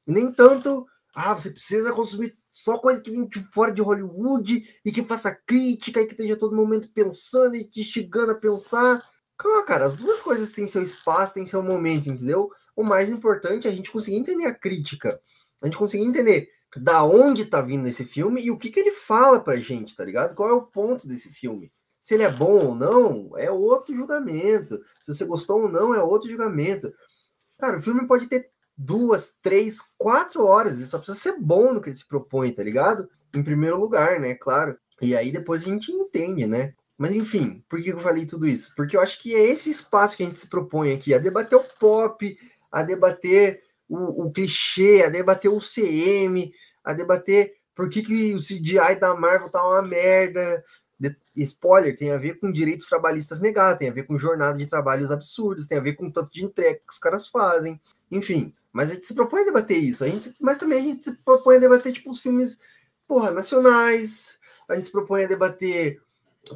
[0.08, 4.92] nem tanto ah, você precisa consumir só coisa que vem de fora de Hollywood e
[4.92, 9.02] que faça crítica e que esteja todo momento pensando e te instigando a pensar.
[9.38, 12.52] Calma, cara, as duas coisas têm seu espaço, têm seu momento, entendeu?
[12.76, 15.20] O mais importante é a gente conseguir entender a crítica,
[15.62, 18.92] a gente conseguir entender da onde tá vindo esse filme e o que, que ele
[18.92, 20.36] fala pra gente, tá ligado?
[20.36, 21.72] Qual é o ponto desse filme?
[22.02, 24.80] Se ele é bom ou não, é outro julgamento.
[25.02, 26.94] Se você gostou ou não, é outro julgamento.
[27.58, 30.74] Cara, o filme pode ter duas, três, quatro horas.
[30.74, 33.10] Ele só precisa ser bom no que ele se propõe, tá ligado?
[33.34, 34.36] Em primeiro lugar, né?
[34.36, 34.78] Claro.
[35.02, 36.74] E aí depois a gente entende, né?
[36.98, 38.72] Mas enfim, por que eu falei tudo isso?
[38.76, 41.58] Porque eu acho que é esse espaço que a gente se propõe aqui, a debater
[41.58, 42.38] o pop,
[42.72, 46.52] a debater o, o clichê, a debater o CM,
[46.84, 50.64] a debater por que, que o CGI da Marvel tá uma merda.
[50.98, 54.66] De, spoiler, tem a ver com direitos trabalhistas negados, tem a ver com jornada de
[54.66, 57.80] trabalhos absurdos, tem a ver com o tanto de entrega que os caras fazem.
[58.10, 60.04] Enfim, mas a gente se propõe a debater isso.
[60.04, 62.58] A gente, mas também a gente se propõe a debater, tipo, os filmes,
[63.08, 64.40] porra, nacionais.
[64.70, 66.02] A gente se propõe a debater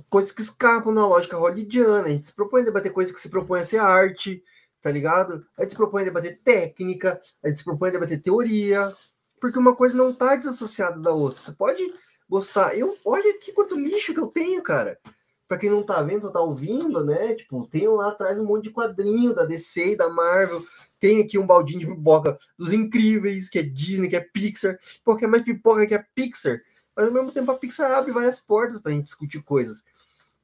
[0.09, 2.07] coisas que escapam na lógica hollywoodiana.
[2.07, 4.43] A gente se propõe a debater coisas que se propõem a ser arte,
[4.81, 5.45] tá ligado?
[5.57, 8.93] A gente se propõe a debater técnica, a gente se propõe a debater teoria,
[9.39, 11.41] porque uma coisa não tá desassociada da outra.
[11.41, 11.93] Você pode
[12.29, 12.77] gostar.
[12.77, 14.99] Eu, olha aqui quanto lixo que eu tenho, cara.
[15.47, 17.33] Pra quem não tá vendo, só tá ouvindo, né?
[17.33, 20.63] Tipo, tenho lá atrás um monte de quadrinho da DC e da Marvel,
[20.99, 24.77] tem aqui um baldinho de pipoca dos incríveis, que é Disney, que é Pixar.
[25.03, 26.61] Porque é mais pipoca que é Pixar.
[26.95, 29.83] Mas ao mesmo tempo a Pixar abre várias portas pra gente discutir coisas.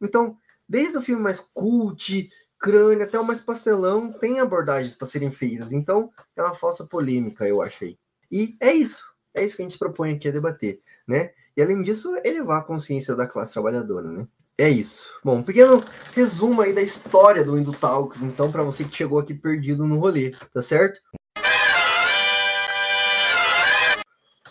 [0.02, 5.32] Então, desde o filme mais cult, crânio, até o mais pastelão, tem abordagens para serem
[5.32, 5.72] feitas.
[5.72, 7.98] Então, é uma falsa polêmica, eu achei.
[8.32, 9.06] E é isso.
[9.34, 11.32] É isso que a gente se propõe aqui a debater, né?
[11.56, 14.28] E além disso, elevar a consciência da classe trabalhadora, né?
[14.58, 15.10] É isso.
[15.24, 19.20] Bom, um pequeno resumo aí da história do Indo Talks, então, para você que chegou
[19.20, 21.02] aqui perdido no rolê, tá certo?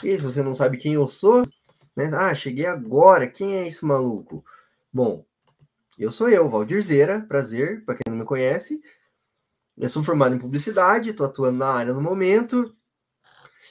[0.02, 1.46] E se você não sabe quem eu sou,
[1.96, 2.10] né?
[2.12, 4.44] Ah, cheguei agora, quem é esse maluco?
[4.92, 5.24] Bom,
[5.98, 8.80] eu sou eu, Valdir Zera, prazer, para quem não me conhece.
[9.76, 12.72] Eu sou formado em publicidade, estou atuando na área no momento.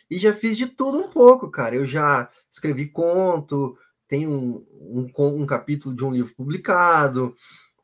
[0.10, 1.76] E já fiz de tudo um pouco, cara.
[1.76, 7.36] Eu já escrevi conto, tem um, um, um capítulo de um livro publicado,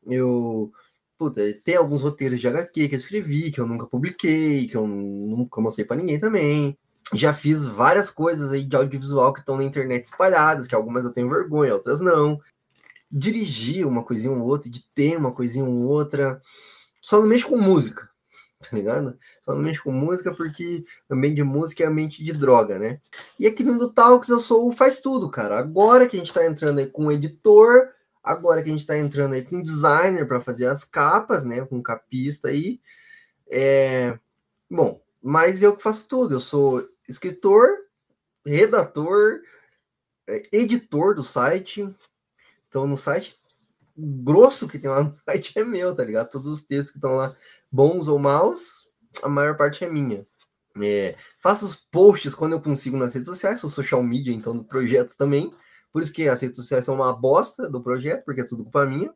[0.06, 0.72] eu
[1.20, 4.86] puta, tem alguns roteiros de HQ que eu escrevi, que eu nunca publiquei, que eu
[4.86, 6.78] nunca mostrei para ninguém também.
[7.12, 11.12] Já fiz várias coisas aí de audiovisual que estão na internet espalhadas, que algumas eu
[11.12, 12.40] tenho vergonha, outras não.
[13.10, 16.40] Dirigi uma coisinha ou outra, ter uma coisinha ou outra.
[17.00, 18.10] Só não mexo com música
[18.60, 19.18] tá ligado?
[19.42, 23.00] Só não mexo com música porque também de música é a mente de droga, né?
[23.38, 25.58] E aqui no Talks eu sou o faz tudo, cara.
[25.58, 27.88] Agora que a gente tá entrando aí com editor,
[28.22, 31.64] agora que a gente tá entrando aí com designer para fazer as capas, né?
[31.64, 32.80] Com capista aí.
[33.50, 34.18] É...
[34.70, 36.34] Bom, mas eu que faço tudo.
[36.34, 37.70] Eu sou escritor,
[38.44, 39.40] redator,
[40.28, 41.88] é, editor do site.
[42.70, 43.38] Então no site
[43.96, 46.30] grosso que tem lá no site é meu, tá ligado?
[46.30, 47.34] Todos os textos que estão lá,
[47.70, 48.88] bons ou maus,
[49.22, 50.26] a maior parte é minha.
[50.80, 54.64] É, faço os posts quando eu consigo nas redes sociais, sou social media, então, do
[54.64, 55.52] projeto também.
[55.92, 58.86] Por isso que as redes sociais são uma bosta do projeto, porque é tudo culpa
[58.86, 59.12] minha.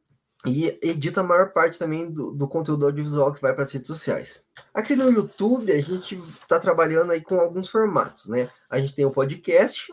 [0.47, 3.87] E edita a maior parte também do, do conteúdo audiovisual que vai para as redes
[3.87, 4.45] sociais.
[4.75, 8.51] Aqui no YouTube, a gente está trabalhando aí com alguns formatos, né?
[8.69, 9.91] A gente tem o podcast,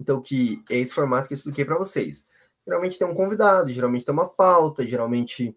[0.00, 2.26] então, que é esse formato que eu expliquei para vocês
[2.68, 5.56] geralmente tem um convidado, geralmente tem uma pauta, geralmente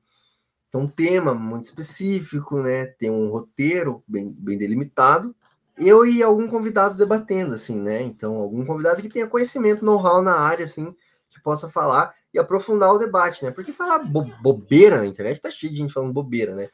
[0.70, 2.86] Então, um tema muito específico, né?
[2.86, 5.36] Tem um roteiro bem, bem delimitado.
[5.78, 8.02] Eu e algum convidado debatendo, assim, né?
[8.02, 10.96] Então, algum convidado que tenha conhecimento, know-how na área, assim,
[11.30, 13.52] que possa falar e aprofundar o debate, né?
[13.52, 16.70] Porque falar bo bobeira na internet tá cheio de gente falando bobeira, né?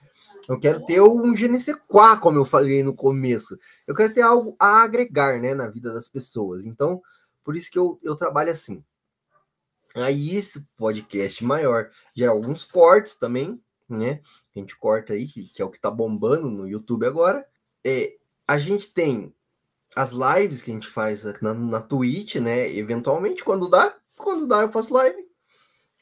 [0.47, 3.58] Eu quero ter um GNC4, como eu falei no começo.
[3.88, 6.65] Eu quero ter algo a agregar, né, na vida das pessoas.
[6.65, 7.02] Então,
[7.43, 8.84] por isso que eu, eu trabalho assim.
[9.98, 14.22] Aí, esse podcast maior gera alguns cortes também, né?
[14.56, 17.46] A gente corta aí, que, que é o que tá bombando no YouTube agora.
[17.86, 18.16] É,
[18.48, 19.34] a gente tem
[19.96, 22.72] as lives que a gente faz na, na Twitch, né?
[22.76, 25.26] Eventualmente, quando dá, quando dá, eu faço live.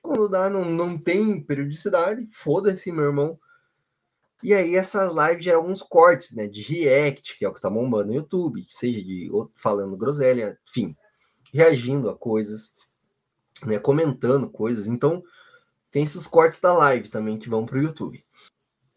[0.01, 2.27] Quando dá, não, não tem periodicidade.
[2.33, 3.39] Foda-se, meu irmão.
[4.43, 6.47] E aí, essas lives geram alguns cortes, né?
[6.47, 10.95] De react, que é o que tá bombando no YouTube, seja de falando groselha, enfim,
[11.53, 12.69] reagindo a coisas,
[13.63, 13.79] né?
[13.79, 14.87] Comentando coisas.
[14.87, 15.23] Então,
[15.91, 18.25] tem esses cortes da live também que vão para o YouTube.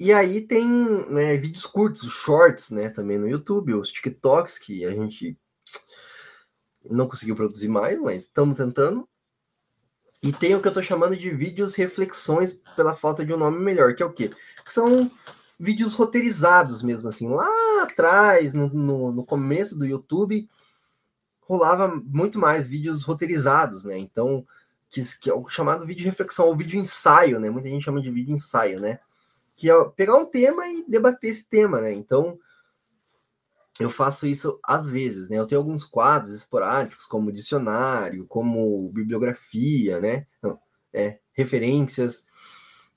[0.01, 0.65] E aí tem
[1.11, 5.37] né, vídeos curtos, shorts, né, também no YouTube, os TikToks que a gente
[6.89, 9.09] não conseguiu produzir mais, mas estamos tentando.
[10.23, 13.59] E tem o que eu estou chamando de vídeos reflexões pela falta de um nome
[13.59, 14.31] melhor, que é o quê?
[14.69, 15.11] São
[15.59, 17.29] vídeos roteirizados mesmo, assim.
[17.29, 17.49] Lá
[17.83, 20.49] atrás, no, no, no começo do YouTube,
[21.49, 23.97] rolava muito mais vídeos roteirizados, né?
[23.97, 24.47] Então,
[24.91, 27.49] que, que é o chamado vídeo reflexão, ou vídeo ensaio, né?
[27.49, 29.01] Muita gente chama de vídeo ensaio, né?
[29.57, 31.91] Que é pegar um tema e debater esse tema, né?
[31.91, 32.39] Então,
[33.81, 35.39] eu faço isso às vezes, né?
[35.39, 40.27] Eu tenho alguns quadros esporádicos, como dicionário, como bibliografia, né?
[40.43, 40.59] Não,
[40.93, 42.27] é, referências,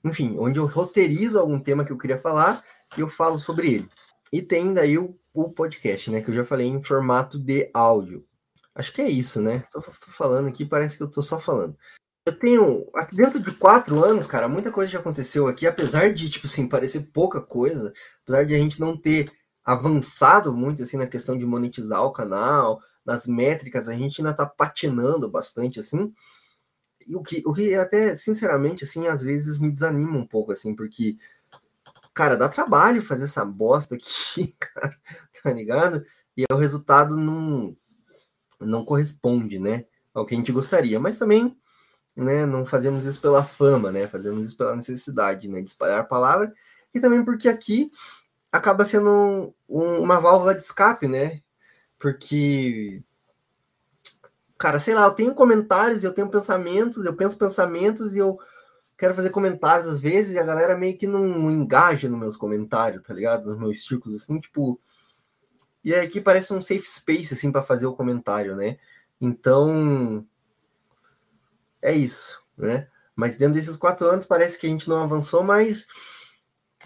[0.04, 2.62] enfim, onde eu roteirizo algum tema que eu queria falar
[2.98, 3.88] e eu falo sobre ele.
[4.30, 6.20] E tem daí o, o podcast, né?
[6.20, 8.26] Que eu já falei em formato de áudio.
[8.74, 9.64] Acho que é isso, né?
[9.70, 11.76] Tô, tô, falando aqui, parece que eu tô só falando.
[12.24, 12.88] Eu tenho.
[12.94, 16.68] Aqui dentro de quatro anos, cara, muita coisa já aconteceu aqui, apesar de, tipo assim,
[16.68, 19.30] parecer pouca coisa, apesar de a gente não ter
[19.64, 24.46] avançado muito, assim, na questão de monetizar o canal, nas métricas, a gente ainda tá
[24.46, 26.12] patinando bastante, assim.
[27.06, 30.74] E o que, o que até, sinceramente, assim, às vezes me desanima um pouco, assim,
[30.74, 31.16] porque,
[32.14, 34.96] cara, dá trabalho fazer essa bosta aqui, cara,
[35.42, 36.04] tá ligado?
[36.36, 37.76] E o resultado não
[38.66, 40.98] não corresponde, né, ao que a gente gostaria.
[41.00, 41.56] Mas também,
[42.16, 46.04] né, não fazemos isso pela fama, né, fazemos isso pela necessidade, né, de espalhar a
[46.04, 46.52] palavra
[46.94, 47.90] e também porque aqui
[48.50, 51.40] acaba sendo um, uma válvula de escape, né,
[51.98, 53.02] porque
[54.62, 58.38] cara, sei lá, eu tenho comentários, eu tenho pensamentos, eu penso pensamentos e eu
[58.96, 63.02] quero fazer comentários às vezes e a galera meio que não engaja nos meus comentários,
[63.02, 63.46] tá ligado?
[63.46, 64.80] Nos meus círculos, assim, tipo,
[65.84, 68.78] e aqui parece um safe space, assim, para fazer o comentário, né?
[69.20, 70.26] Então,
[71.80, 72.88] é isso, né?
[73.14, 75.86] Mas dentro desses quatro anos parece que a gente não avançou, mas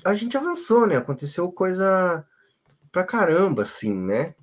[0.04, 0.96] a gente avançou, né?
[0.96, 2.26] Aconteceu coisa
[2.90, 4.34] pra caramba, assim, né?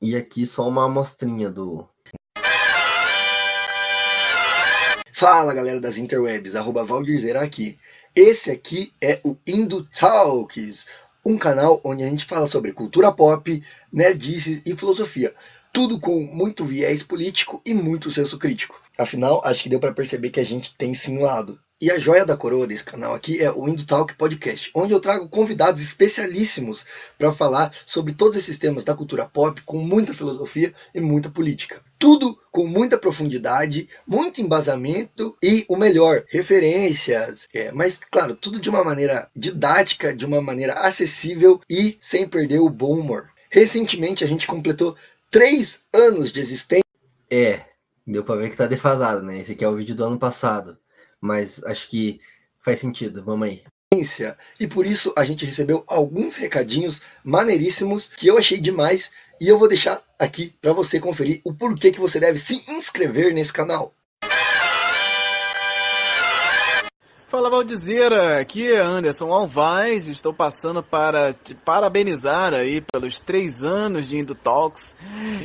[0.00, 1.88] E aqui só uma amostrinha do.
[5.12, 7.78] Fala galera das interwebs, arroba Valdirzeira aqui.
[8.14, 10.86] Esse aqui é o Indo Talks,
[11.28, 13.62] um canal onde a gente fala sobre cultura pop,
[13.92, 15.34] nerdices e filosofia.
[15.70, 18.80] Tudo com muito viés político e muito senso crítico.
[18.96, 21.60] Afinal, acho que deu para perceber que a gente tem sim lado.
[21.78, 25.00] E a joia da coroa desse canal aqui é o Indo Talk Podcast, onde eu
[25.00, 26.86] trago convidados especialíssimos
[27.18, 31.82] para falar sobre todos esses temas da cultura pop com muita filosofia e muita política.
[31.98, 37.48] Tudo com muita profundidade, muito embasamento e o melhor, referências.
[37.52, 42.60] É, mas, claro, tudo de uma maneira didática, de uma maneira acessível e sem perder
[42.60, 43.28] o bom humor.
[43.50, 44.96] Recentemente a gente completou
[45.30, 46.84] três anos de existência.
[47.30, 47.64] É,
[48.06, 49.38] deu para ver que tá defasado, né?
[49.40, 50.78] Esse aqui é o vídeo do ano passado
[51.20, 52.20] mas acho que
[52.60, 53.24] faz sentido.
[53.24, 53.62] Vamos aí.
[54.60, 59.58] E por isso a gente recebeu alguns recadinhos maneiríssimos que eu achei demais e eu
[59.58, 63.94] vou deixar aqui para você conferir o porquê que você deve se inscrever nesse canal.
[67.38, 74.08] Fala Valdizeira, aqui é Anderson Alvaz, estou passando para te parabenizar aí pelos três anos
[74.08, 74.96] de Indo Talks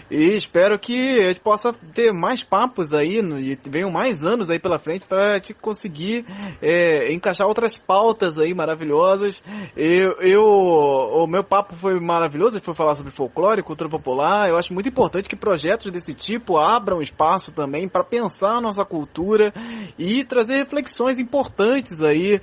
[0.09, 4.57] e espero que a gente possa ter mais papos aí e venham mais anos aí
[4.57, 6.25] pela frente para te conseguir
[6.59, 9.43] é, encaixar outras pautas aí maravilhosas.
[9.77, 14.49] Eu, eu, o meu papo foi maravilhoso, foi falar sobre folclore, cultura popular.
[14.49, 18.83] Eu acho muito importante que projetos desse tipo abram espaço também para pensar a nossa
[18.83, 19.53] cultura
[19.95, 22.39] e trazer reflexões importantes aí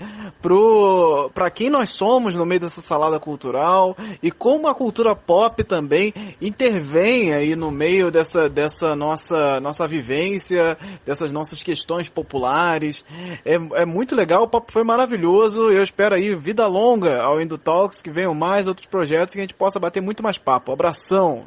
[1.33, 6.13] para quem nós somos no meio dessa salada cultural e como a cultura pop também
[6.41, 13.05] intervém aí no meio dessa, dessa nossa, nossa vivência, dessas nossas questões populares.
[13.45, 15.71] É, é muito legal, o papo foi maravilhoso.
[15.71, 19.43] Eu espero aí vida longa ao Indo Talks, que venham mais outros projetos que a
[19.43, 20.73] gente possa bater muito mais papo.
[20.73, 21.47] Abração!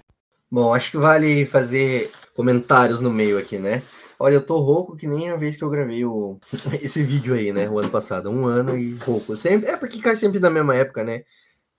[0.51, 3.81] Bom, acho que vale fazer comentários no meio aqui, né?
[4.19, 6.39] Olha, eu tô rouco que nem a vez que eu gravei o...
[6.81, 7.69] esse vídeo aí, né?
[7.69, 8.29] O ano passado.
[8.29, 9.35] Um ano e rouco.
[9.35, 9.69] Sempre...
[9.69, 11.23] É porque cai sempre na mesma época, né?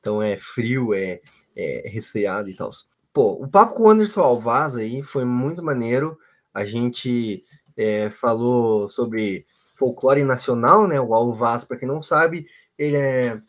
[0.00, 1.20] Então é frio, é,
[1.56, 2.70] é resfriado e tal.
[3.12, 6.18] Pô, o papo com o Anderson Alvaz aí foi muito maneiro.
[6.52, 7.44] A gente
[7.76, 11.00] é, falou sobre folclore nacional, né?
[11.00, 12.46] O Alvaz, para quem não sabe,
[12.78, 13.40] ele é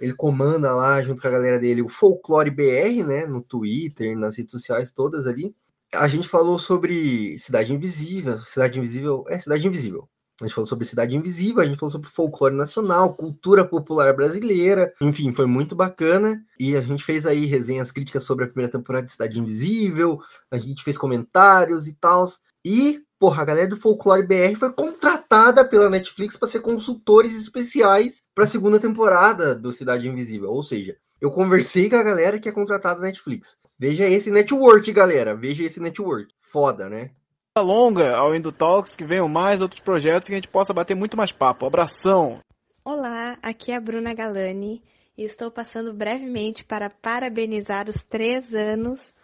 [0.00, 3.26] ele comanda lá junto com a galera dele o Folclore BR, né?
[3.26, 5.54] No Twitter, nas redes sociais todas ali
[5.98, 10.08] a gente falou sobre Cidade Invisível, Cidade Invisível, é Cidade Invisível.
[10.40, 14.92] A gente falou sobre Cidade Invisível, a gente falou sobre folclore nacional, cultura popular brasileira,
[15.00, 16.42] enfim, foi muito bacana.
[16.60, 20.20] E a gente fez aí resenhas críticas sobre a primeira temporada de Cidade Invisível,
[20.50, 22.24] a gente fez comentários e tal.
[22.62, 28.22] E, porra, a galera do Folclore BR foi contratada pela Netflix para ser consultores especiais
[28.34, 30.50] para a segunda temporada do Cidade Invisível.
[30.50, 33.58] Ou seja, eu conversei com a galera que é contratada na Netflix.
[33.78, 35.34] Veja esse network, galera.
[35.34, 36.32] Veja esse network.
[36.40, 37.10] Foda, né?
[37.58, 41.16] longa ao Indo Talks, que venham mais outros projetos que a gente possa bater muito
[41.16, 41.66] mais papo.
[41.66, 42.40] Abração!
[42.84, 44.82] Olá, aqui é a Bruna Galani
[45.16, 49.14] e estou passando brevemente para parabenizar os três anos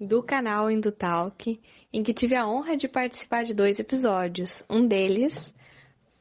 [0.00, 1.60] do canal Indo Talk,
[1.92, 4.64] em que tive a honra de participar de dois episódios.
[4.68, 5.54] Um deles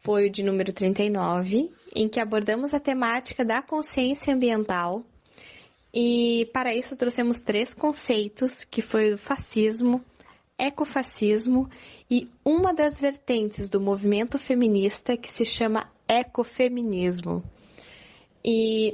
[0.02, 5.04] foi o de número 39, em que abordamos a temática da consciência ambiental.
[5.94, 10.04] E para isso trouxemos três conceitos, que foi o fascismo,
[10.58, 11.70] ecofascismo
[12.12, 17.44] e uma das vertentes do movimento feminista que se chama ecofeminismo.
[18.44, 18.94] E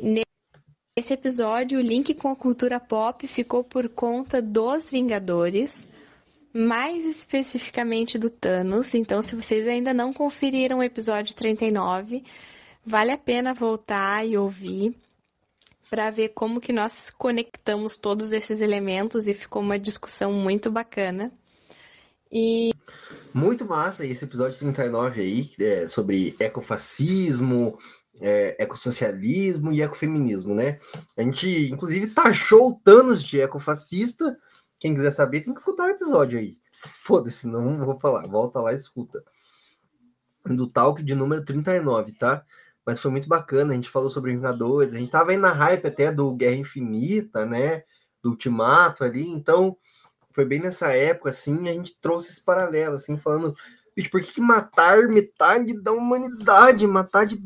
[0.98, 5.88] nesse episódio, o link com a cultura pop ficou por conta dos Vingadores,
[6.54, 8.94] mais especificamente do Thanos.
[8.94, 12.24] Então, se vocês ainda não conferiram o episódio 39,
[12.86, 14.96] vale a pena voltar e ouvir
[15.90, 21.32] para ver como que nós conectamos todos esses elementos e ficou uma discussão muito bacana.
[22.32, 22.72] E
[23.34, 27.78] muito massa esse episódio 39 aí, é, sobre ecofascismo,
[28.20, 30.80] é, ecossocialismo e ecofeminismo, né?
[31.18, 34.38] A gente, inclusive, taxou o Thanos de ecofascista,
[34.80, 36.58] quem quiser saber tem que escutar o episódio aí.
[36.72, 38.28] Foda-se, não vou falar.
[38.28, 39.24] Volta lá e escuta.
[40.46, 42.46] Do Talk de número 39, tá?
[42.86, 43.74] Mas foi muito bacana.
[43.74, 44.94] A gente falou sobre Vingadores.
[44.94, 47.84] A gente tava aí na hype até do Guerra Infinita, né?
[48.22, 49.28] Do Ultimato ali.
[49.28, 49.76] Então,
[50.32, 51.68] foi bem nessa época, assim.
[51.68, 53.56] A gente trouxe esse paralelo, assim, falando.
[53.96, 56.86] Bicho, por que, que matar metade da humanidade?
[56.86, 57.42] Matar de.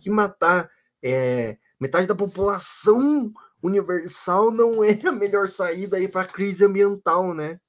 [0.00, 0.70] que matar
[1.02, 7.34] é, metade da população universal não é a melhor saída aí para a crise ambiental,
[7.34, 7.60] né?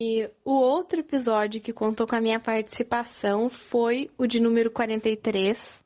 [0.00, 5.84] E o outro episódio que contou com a minha participação foi o de número 43,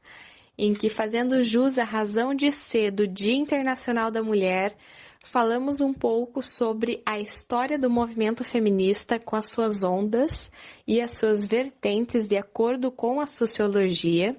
[0.56, 4.74] em que, fazendo jus à razão de ser do Dia Internacional da Mulher,
[5.22, 10.50] falamos um pouco sobre a história do movimento feminista com as suas ondas
[10.86, 14.34] e as suas vertentes de acordo com a sociologia.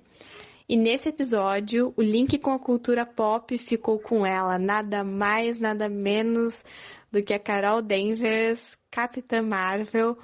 [0.68, 5.88] E nesse episódio, o link com a cultura pop ficou com ela, nada mais, nada
[5.88, 6.64] menos
[7.12, 10.18] do que a Carol Danvers, Capitã Marvel.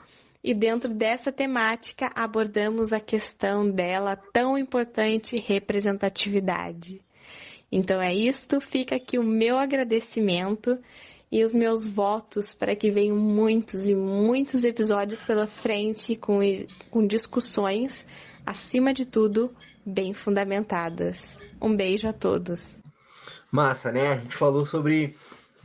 [0.44, 7.02] E dentro dessa temática abordamos a questão dela tão importante representatividade.
[7.72, 10.78] Então é isto, fica aqui o meu agradecimento
[11.32, 16.40] e os meus votos para que venham muitos e muitos episódios pela frente com,
[16.92, 18.06] com discussões,
[18.46, 19.54] acima de tudo,
[19.86, 21.38] bem fundamentadas.
[21.62, 22.80] Um beijo a todos.
[23.52, 24.14] Massa, né?
[24.14, 25.16] A gente falou sobre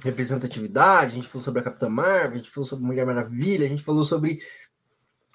[0.03, 3.69] representatividade, a gente falou sobre a Capitã Marvel, a gente falou sobre Mulher Maravilha, a
[3.69, 4.41] gente falou sobre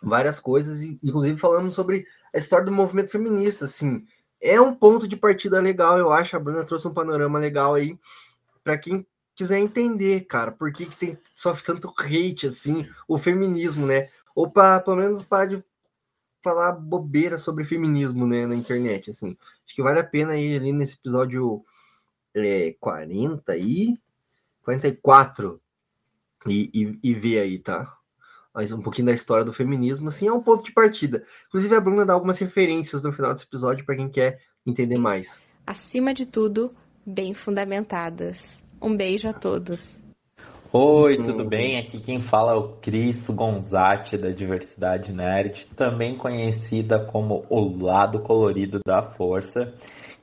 [0.01, 4.05] várias coisas, inclusive falando sobre a história do movimento feminista, assim.
[4.41, 6.35] É um ponto de partida legal, eu acho.
[6.35, 7.97] A Bruna trouxe um panorama legal aí
[8.63, 9.05] para quem
[9.35, 14.07] quiser entender, cara, por que, que tem sofre tanto hate assim, o feminismo, né?
[14.33, 15.63] Ou para pelo menos parar de
[16.43, 19.35] falar bobeira sobre feminismo, né, na internet, assim.
[19.65, 21.65] Acho que vale a pena ir ali nesse episódio
[22.35, 23.97] é, 40 e
[24.65, 25.61] 44
[26.47, 27.95] e, e, e ver aí, tá?
[28.53, 31.23] Mas um pouquinho da história do feminismo, assim, é um ponto de partida.
[31.47, 35.37] Inclusive, a Bruna dá algumas referências no final desse episódio para quem quer entender mais.
[35.67, 36.73] Acima de tudo,
[37.05, 38.63] bem fundamentadas.
[38.81, 39.99] Um beijo a todos.
[40.71, 41.79] Oi, tudo bem?
[41.79, 48.19] Aqui quem fala é o Cris Gonzatti da Diversidade Nerd, também conhecida como o lado
[48.19, 49.73] colorido da força.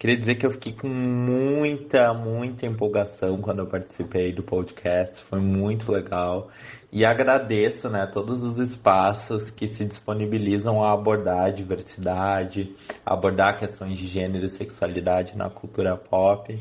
[0.03, 5.38] Queria dizer que eu fiquei com muita, muita empolgação quando eu participei do podcast, foi
[5.38, 6.50] muito legal.
[6.90, 12.74] E agradeço né, todos os espaços que se disponibilizam a abordar a diversidade,
[13.07, 16.53] abordar questões de gênero e sexualidade na cultura pop.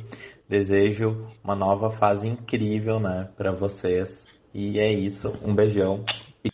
[0.48, 4.24] Desejo uma nova fase incrível né, para vocês.
[4.54, 6.06] E é isso, um beijão.
[6.46, 6.52] E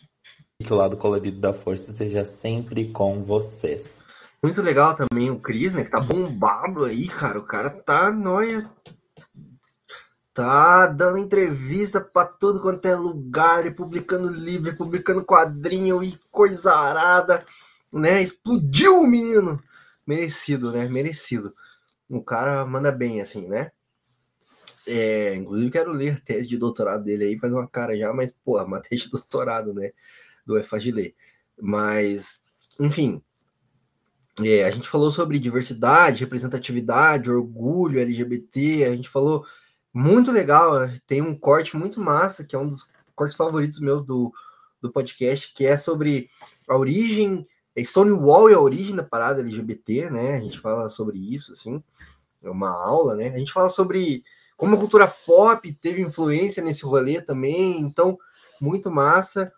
[0.64, 3.97] que o lado colorido da força esteja sempre com vocês.
[4.42, 5.84] Muito legal também o Cris, né?
[5.84, 7.38] Que tá bombado aí, cara.
[7.38, 8.68] O cara tá nóia
[10.38, 16.72] Tá dando entrevista para tudo quanto é lugar, e publicando livro, publicando quadrinho e coisa
[16.76, 17.44] arada,
[17.92, 18.22] né?
[18.22, 19.60] Explodiu o menino!
[20.06, 20.88] Merecido, né?
[20.88, 21.52] Merecido.
[22.08, 23.72] O cara manda bem, assim, né?
[24.86, 28.30] É, inclusive quero ler a tese de doutorado dele aí, faz uma cara já, mas,
[28.30, 29.90] pô, uma tese de doutorado, né?
[30.46, 31.16] Do EFAGILE.
[31.60, 32.40] Mas,
[32.78, 33.20] enfim,
[34.44, 39.44] é, a gente falou sobre diversidade, representatividade, orgulho LGBT, a gente falou
[39.92, 40.72] muito legal.
[41.06, 44.32] Tem um corte muito massa, que é um dos cortes favoritos meus do,
[44.80, 46.28] do podcast, que é sobre
[46.68, 50.36] a origem, é Stonewall e a origem da parada LGBT, né?
[50.36, 51.82] A gente fala sobre isso, assim,
[52.42, 53.28] é uma aula, né?
[53.28, 54.22] A gente fala sobre
[54.56, 58.18] como a cultura pop teve influência nesse rolê também, então,
[58.60, 59.52] muito massa.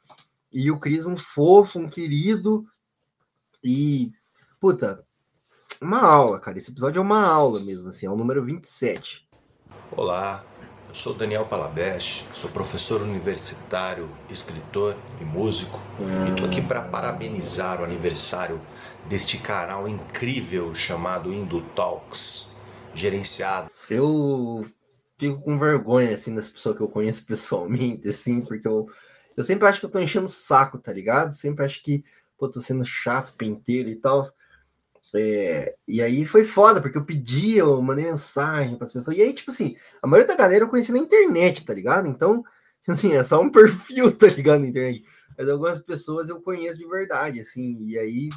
[0.52, 2.66] E o Cris, um fofo, um querido,
[3.62, 4.12] e,
[4.60, 5.02] puta,
[5.80, 6.58] uma aula, cara.
[6.58, 9.26] Esse episódio é uma aula mesmo, assim, é o número 27.
[9.92, 10.44] Olá,
[10.86, 15.80] eu sou Daniel Palabeste, sou professor universitário, escritor e músico
[16.26, 18.60] e estou aqui para parabenizar o aniversário
[19.08, 22.54] deste canal incrível chamado Indo Talks,
[22.94, 23.70] gerenciado.
[23.88, 24.66] Eu
[25.16, 28.90] fico com vergonha assim das pessoas que eu conheço pessoalmente, assim, porque eu,
[29.34, 31.32] eu sempre acho que eu tô enchendo o saco, tá ligado?
[31.32, 32.04] Sempre acho que,
[32.38, 34.22] pô, tô sendo chato, penteiro e tal.
[35.14, 39.16] É, e aí foi foda, porque eu pedi, eu mandei mensagem para as pessoas.
[39.16, 42.06] E aí, tipo assim, a maioria da galera eu conheci na internet, tá ligado?
[42.06, 42.44] Então,
[42.88, 44.60] assim, é só um perfil, tá ligado?
[44.60, 45.04] Na internet.
[45.36, 48.30] Mas algumas pessoas eu conheço de verdade, assim, e aí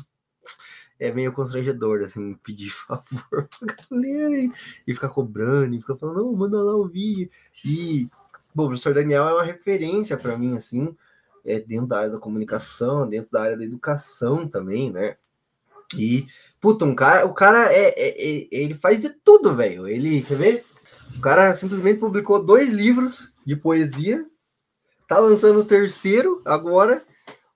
[1.00, 4.52] é meio constrangedor, assim, pedir favor pra galera e,
[4.88, 7.30] e ficar cobrando, e ficar falando, não, manda lá o vídeo.
[7.64, 8.10] E,
[8.54, 10.96] bom, o professor Daniel é uma referência para mim, assim,
[11.46, 15.18] é dentro da área da comunicação, dentro da área da educação também, né?
[15.98, 16.28] E,
[16.60, 19.88] puta, um cara, o cara é, é, é ele faz de tudo, velho.
[19.88, 20.66] Ele, quer ver?
[21.18, 24.26] O cara simplesmente publicou dois livros de poesia,
[25.08, 27.06] tá lançando o terceiro agora.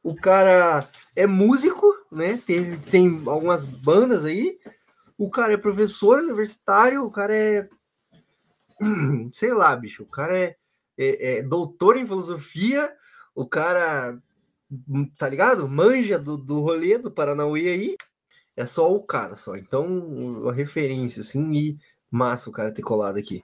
[0.03, 2.41] O cara é músico, né?
[2.45, 4.57] Tem, tem algumas bandas aí.
[5.17, 7.67] O cara é professor universitário, o cara é.
[9.33, 10.03] Sei lá, bicho.
[10.03, 10.55] O cara é,
[10.97, 12.91] é, é doutor em filosofia,
[13.35, 14.17] o cara.
[15.17, 15.67] Tá ligado?
[15.67, 17.97] Manja do, do rolê do Paranauê aí
[18.57, 19.55] é só o cara só.
[19.55, 21.77] Então, uma referência, assim, e
[22.09, 23.43] massa o cara ter colado aqui.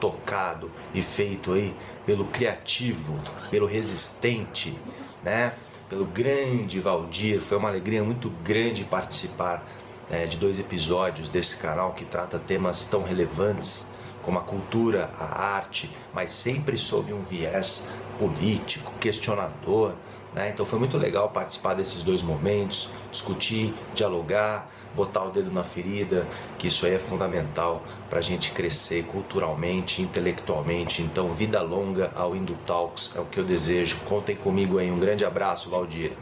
[0.00, 1.74] Tocado e feito aí
[2.06, 3.20] pelo criativo,
[3.50, 4.78] pelo resistente,
[5.22, 5.54] né?
[5.88, 7.40] Pelo grande Valdir.
[7.40, 9.66] Foi uma alegria muito grande participar
[10.10, 13.91] é, de dois episódios desse canal que trata temas tão relevantes
[14.22, 19.94] como a cultura, a arte, mas sempre sob um viés político, questionador
[20.34, 20.50] né?
[20.50, 26.26] Então foi muito legal participar desses dois momentos, discutir, dialogar, botar o dedo na ferida,
[26.58, 31.02] que isso aí é fundamental para a gente crescer culturalmente, intelectualmente.
[31.02, 34.00] Então, vida longa ao Indo Talks é o que eu desejo.
[34.04, 34.90] Contem comigo aí.
[34.90, 36.12] Um grande abraço, Valdir.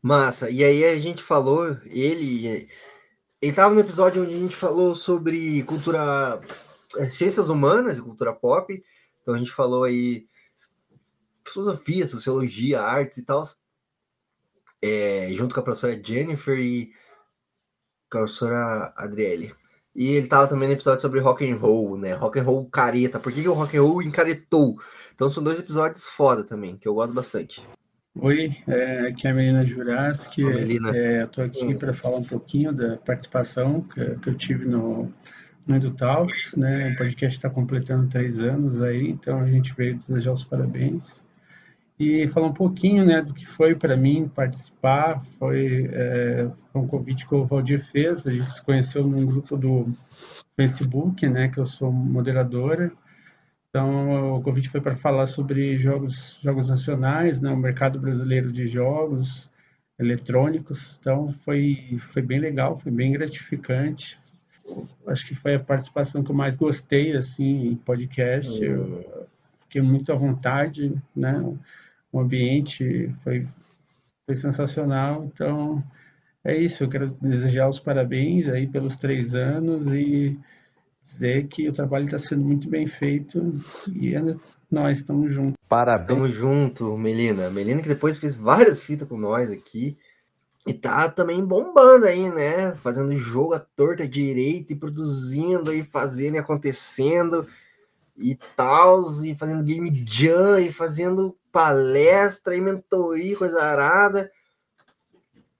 [0.00, 0.50] Massa.
[0.50, 2.68] E aí a gente falou, ele.
[3.40, 6.40] Ele estava no episódio onde a gente falou sobre cultura,
[7.10, 8.82] ciências humanas e cultura pop.
[9.22, 10.26] Então a gente falou aí
[11.44, 13.42] filosofia, sociologia, artes e tal,
[14.80, 16.92] é, junto com a professora Jennifer e
[18.10, 19.54] com a professora Adriele.
[19.94, 22.14] E ele tava também no episódio sobre rock and roll, né?
[22.14, 23.20] Rock and roll careta.
[23.20, 24.78] Por que, que o rock and roll encaretou?
[25.14, 27.62] Então são dois episódios foda também, que eu gosto bastante.
[28.14, 30.44] Oi, é, aqui é a Melina Juraski.
[30.94, 35.12] É, Estou aqui para falar um pouquinho da participação que, que eu tive no,
[35.66, 36.92] no Edu Talks, né?
[36.92, 41.22] O podcast está completando três anos aí, então a gente veio desejar os parabéns
[42.02, 45.20] e falar um pouquinho né, do que foi para mim participar.
[45.20, 49.56] Foi, é, foi, um convite que o Valdir fez, a gente se conheceu num grupo
[49.56, 49.88] do
[50.56, 52.92] Facebook, né, que eu sou moderadora.
[53.68, 58.66] Então, o convite foi para falar sobre jogos, jogos nacionais, né, o mercado brasileiro de
[58.66, 59.50] jogos
[59.98, 60.98] eletrônicos.
[61.00, 64.18] Então, foi, foi bem legal, foi bem gratificante.
[65.06, 68.62] Acho que foi a participação que eu mais gostei, assim, em podcast.
[68.62, 69.28] Eu
[69.60, 71.42] fiquei muito à vontade, né?
[72.12, 73.46] O ambiente foi,
[74.26, 75.82] foi sensacional, então
[76.44, 80.36] é isso, eu quero desejar os parabéns aí pelos três anos e
[81.02, 83.54] dizer que o trabalho está sendo muito bem feito
[83.94, 84.20] e é,
[84.70, 85.54] nós estamos juntos.
[85.68, 86.10] Parabéns.
[86.10, 87.48] Estamos junto, Melina.
[87.50, 89.96] Melina que depois fez várias fitas com nós aqui.
[90.64, 92.74] E tá também bombando aí, né?
[92.76, 97.46] Fazendo jogo à torta direita e produzindo e fazendo e acontecendo
[98.16, 104.30] e tal, e fazendo game jam e fazendo palestra e mentoria, coisa arada.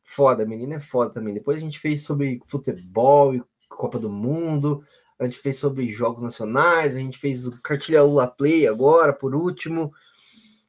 [0.05, 1.34] Foda, menina é foda também.
[1.34, 4.84] Depois a gente fez sobre futebol e Copa do Mundo,
[5.18, 9.92] a gente fez sobre jogos nacionais, a gente fez cartilha Lula Play agora, por último.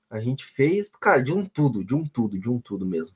[0.10, 3.16] A gente fez, cara, de um tudo, de um tudo, de um tudo mesmo.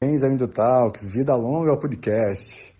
[0.00, 2.72] Parabéns, do Talks, vida longa ao podcast.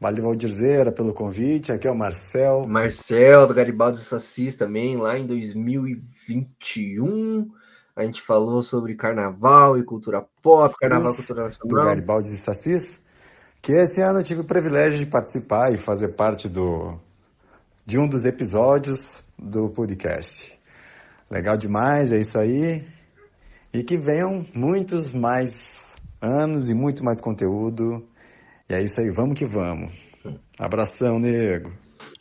[0.00, 1.70] Valeu, Valdirzeira, pelo convite.
[1.70, 2.66] Aqui é o Marcel.
[2.66, 7.50] Marcel, do Garibaldi Sassis também, lá em 2021.
[7.94, 11.68] A gente falou sobre carnaval e cultura pop, carnaval e cultura nacional.
[11.68, 12.98] Do Garibaldi Sassis.
[13.60, 16.98] Que esse ano eu tive o privilégio de participar e fazer parte do,
[17.84, 20.50] de um dos episódios do podcast.
[21.30, 22.82] Legal demais, é isso aí.
[23.70, 25.83] E que venham muitos mais
[26.24, 28.08] anos e muito mais conteúdo.
[28.68, 29.92] E é isso aí, vamos que vamos.
[30.58, 31.70] Abração, nego.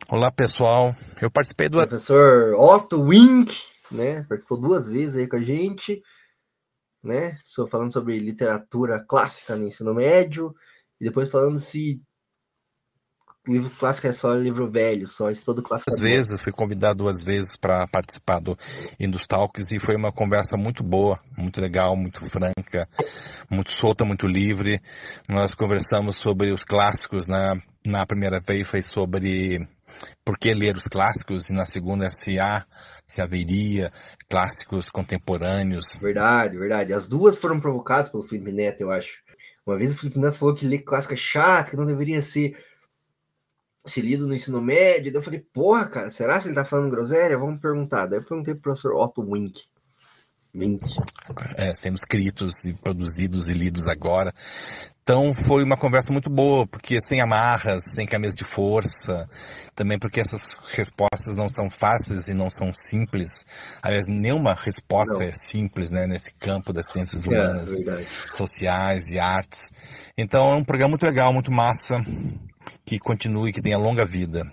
[0.10, 0.94] Olá, pessoal.
[1.22, 1.78] Eu participei do.
[1.78, 3.56] Professor Otto Wink,
[3.90, 4.24] né?
[4.28, 6.02] Participou duas vezes aí com a gente,
[7.02, 7.38] né?
[7.44, 10.54] Estou falando sobre literatura clássica no ensino médio,
[11.00, 12.02] e depois falando se
[13.48, 15.92] livro clássico é só livro velho, só estudo clássico.
[15.92, 18.58] Às vezes, eu fui convidado duas vezes para participar do
[19.00, 22.88] Indus Talks e foi uma conversa muito boa, muito legal, muito franca,
[23.50, 24.82] muito solta, muito livre.
[25.30, 27.60] Nós conversamos sobre os clássicos, né?
[27.86, 29.60] Na primeira vez foi sobre
[30.24, 32.66] por que ler os clássicos e na segunda se há,
[33.06, 33.92] se haveria
[34.30, 35.98] clássicos contemporâneos.
[36.02, 36.94] Verdade, verdade.
[36.94, 39.22] As duas foram provocadas pelo Felipe Neto, eu acho.
[39.66, 42.58] Uma vez o Felipe Neto falou que ler clássico é chato, que não deveria ser
[43.86, 45.12] se lido no ensino médio.
[45.12, 47.38] Daí eu falei, porra, cara, será que ele tá falando groselha?
[47.38, 48.06] Vamos perguntar.
[48.06, 49.62] Daí eu perguntei pro professor Otto Wink.
[50.56, 50.86] Wink.
[51.58, 54.32] É, sendo escritos e produzidos e lidos agora.
[55.02, 59.28] Então foi uma conversa muito boa, porque sem amarras, sem camisa de força,
[59.76, 63.46] também porque essas respostas não são fáceis e não são simples.
[63.82, 65.24] Aliás, nenhuma resposta não.
[65.24, 69.70] é simples, né, nesse campo das ciências é, humanas, é, sociais e artes.
[70.18, 72.02] Então é um programa muito legal, muito massa
[72.86, 74.44] que continue, que tenha longa vida.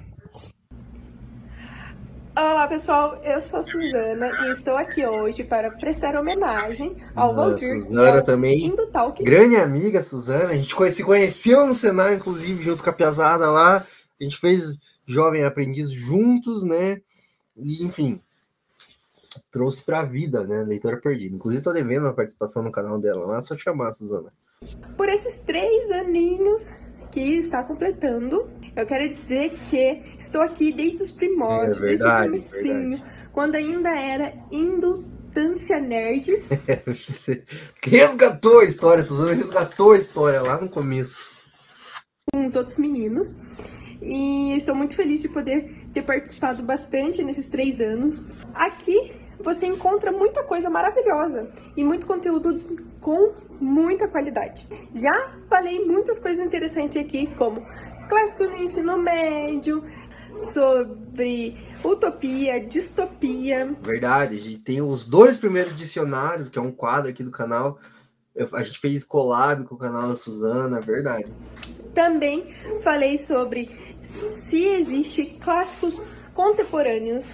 [2.37, 7.83] Olá pessoal, eu sou a Suzana e estou aqui hoje para prestar homenagem ao Valdir
[7.83, 8.73] Suzana também,
[9.21, 13.79] grande amiga Suzana, a gente se conheceu no Senai, inclusive, junto com a Piazada lá,
[13.79, 17.03] a gente fez Jovem Aprendiz juntos, né,
[17.57, 18.21] e enfim,
[19.51, 21.35] trouxe para a vida, né, Leitora Perdida.
[21.35, 24.33] Inclusive, tô devendo uma participação no canal dela lá, é só chamar, Suzana.
[24.97, 26.73] Por esses três aninhos
[27.11, 28.49] que está completando.
[28.75, 33.03] Eu quero dizer que estou aqui desde os primórdios, é verdade, desde o comecinho,
[33.33, 36.31] quando ainda era indutância nerd.
[37.83, 41.29] resgatou a história, Suzana resgatou a história lá no começo.
[42.33, 43.37] Com os outros meninos.
[44.03, 48.29] E estou muito feliz de poder ter participado bastante nesses três anos.
[48.55, 52.59] Aqui você encontra muita coisa maravilhosa e muito conteúdo
[53.01, 54.67] com muita qualidade.
[54.95, 57.67] Já falei muitas coisas interessantes aqui, como
[58.09, 59.85] clássico no ensino médio,
[60.37, 63.75] sobre utopia, distopia.
[63.83, 67.79] Verdade, a gente tem os dois primeiros dicionários, que é um quadro aqui do canal.
[68.53, 71.33] A gente fez collab com o canal da Suzana, é verdade.
[71.95, 73.71] Também falei sobre
[74.01, 76.01] se existe clássicos
[76.35, 77.25] contemporâneos.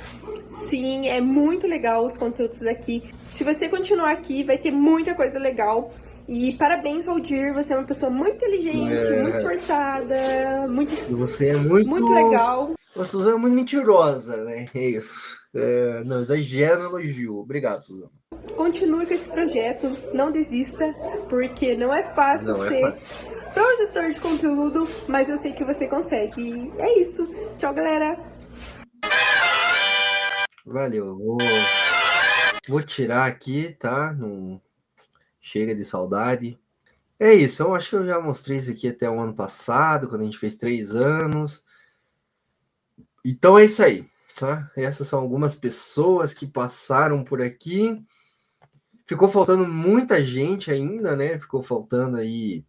[0.69, 3.14] Sim, é muito legal os conteúdos daqui.
[3.31, 5.93] Se você continuar aqui, vai ter muita coisa legal.
[6.29, 7.53] E parabéns, Valdir.
[7.55, 9.22] Você é uma pessoa muito inteligente, é...
[9.22, 10.95] muito esforçada, muito.
[10.95, 11.89] E você é muito.
[11.89, 12.72] Muito legal.
[12.95, 14.66] Você é muito mentirosa, né?
[14.74, 15.37] É isso.
[15.55, 16.03] É...
[16.05, 17.39] Não, exagera no elogio.
[17.39, 18.11] Obrigado, Suzana.
[18.57, 19.95] Continue com esse projeto.
[20.14, 20.95] Não desista,
[21.29, 22.79] porque não é fácil não é ser.
[22.79, 23.37] É fácil.
[23.53, 26.43] Produtor de conteúdo, mas eu sei que você consegue.
[26.43, 27.27] E é isso.
[27.57, 28.18] Tchau, galera.
[30.66, 31.14] Valeu,
[32.69, 34.12] vou, tirar aqui, tá?
[34.12, 34.61] Não
[35.41, 36.59] chega de saudade.
[37.19, 40.21] É isso, eu acho que eu já mostrei isso aqui até o ano passado, quando
[40.23, 41.64] a gente fez três anos.
[43.25, 44.71] Então é isso aí, tá?
[44.77, 48.05] Essas são algumas pessoas que passaram por aqui.
[49.07, 51.39] Ficou faltando muita gente ainda, né?
[51.39, 52.64] Ficou faltando aí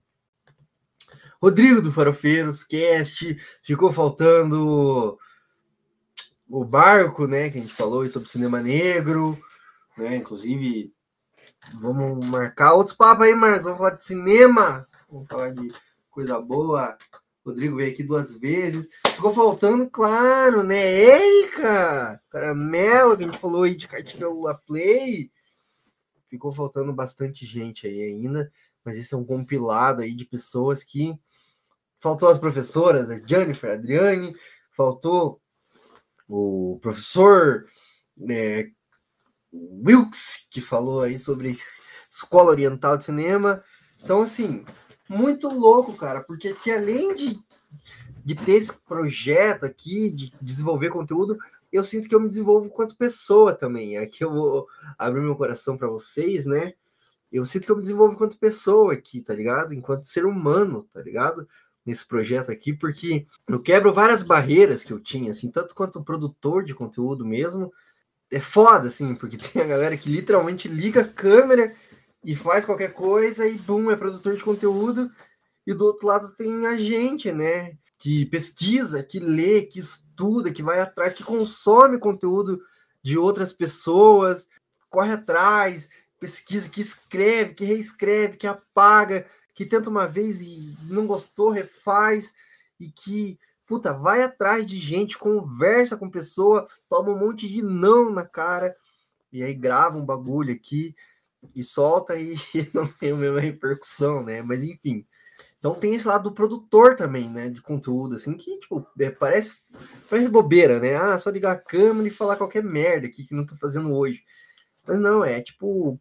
[1.41, 5.17] Rodrigo do Farofeiros Cast, ficou faltando
[6.49, 7.49] o Barco, né?
[7.49, 9.37] Que a gente falou sobre cinema negro,
[9.97, 10.17] né?
[10.17, 10.93] Inclusive,
[11.79, 13.65] vamos marcar outros papos aí, Marcos.
[13.65, 15.67] Vamos falar de cinema, vamos falar de
[16.09, 16.97] coisa boa.
[17.45, 18.89] Rodrigo veio aqui duas vezes.
[19.15, 21.01] Ficou faltando, claro, né?
[21.01, 24.27] Érica, Caramelo, que a gente falou aí de cartilha
[24.65, 25.31] Play.
[26.29, 28.51] Ficou faltando bastante gente aí ainda,
[28.83, 31.17] mas esse é um compilado aí de pessoas que.
[31.99, 34.35] Faltou as professoras, a Jennifer, a Adriane,
[34.71, 35.41] faltou
[36.27, 37.65] o professor
[38.29, 38.69] é,
[39.85, 41.57] Wilkes, que falou aí sobre
[42.09, 43.63] Escola Oriental de Cinema.
[44.03, 44.65] Então, assim,
[45.09, 47.39] muito louco, cara, porque aqui, além de,
[48.23, 51.37] de ter esse projeto aqui, de desenvolver conteúdo,
[51.71, 53.97] eu sinto que eu me desenvolvo enquanto pessoa também.
[53.97, 56.73] Aqui eu vou abrir meu coração para vocês, né?
[57.31, 59.73] Eu sinto que eu me desenvolvo enquanto pessoa aqui, tá ligado?
[59.73, 61.47] Enquanto ser humano, tá ligado?
[61.85, 66.63] Nesse projeto aqui, porque eu quebro várias barreiras que eu tinha, assim, tanto quanto produtor
[66.63, 67.71] de conteúdo mesmo.
[68.31, 71.73] É foda, assim, porque tem a galera que literalmente liga a câmera
[72.23, 75.11] e faz qualquer coisa e, bum, é produtor de conteúdo.
[75.65, 77.77] E do outro lado tem a gente, né?
[77.97, 82.61] Que pesquisa, que lê, que estuda, que vai atrás, que consome conteúdo
[83.01, 84.47] de outras pessoas,
[84.89, 91.07] corre atrás, pesquisa, que escreve, que reescreve, que apaga, que tenta uma vez e não
[91.07, 92.33] gostou, refaz,
[92.79, 98.09] e que, puta, vai atrás de gente, conversa com pessoa, toma um monte de não
[98.09, 98.75] na cara,
[99.31, 100.95] e aí grava um bagulho aqui
[101.53, 102.35] e solta e
[102.73, 104.41] não tem a mesma repercussão, né?
[104.41, 105.05] Mas enfim.
[105.59, 107.49] Então tem esse lado do produtor também, né?
[107.49, 109.55] De conteúdo, assim, que, tipo, é, parece,
[110.09, 110.95] parece bobeira, né?
[110.95, 114.23] Ah, só ligar a câmera e falar qualquer merda aqui que não tô fazendo hoje.
[114.85, 115.99] Mas não, é tipo,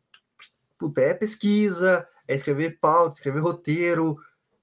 [0.78, 4.16] puta, é pesquisa, é escrever pauta, escrever roteiro,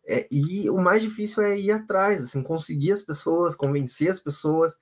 [0.05, 4.77] é, e o mais difícil é ir atrás, assim, conseguir as pessoas, convencer as pessoas.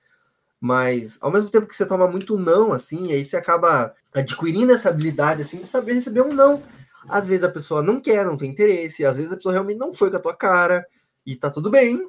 [0.60, 4.88] Mas ao mesmo tempo que você toma muito não, assim, aí você acaba adquirindo essa
[4.88, 6.62] habilidade, assim, de saber receber um não.
[7.08, 9.92] Às vezes a pessoa não quer, não tem interesse, às vezes a pessoa realmente não
[9.92, 10.86] foi com a tua cara,
[11.26, 12.08] e tá tudo bem.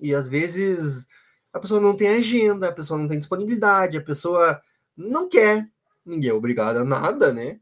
[0.00, 1.06] E às vezes
[1.52, 4.60] a pessoa não tem agenda, a pessoa não tem disponibilidade, a pessoa
[4.96, 5.68] não quer,
[6.04, 7.58] ninguém é obrigado a nada, né?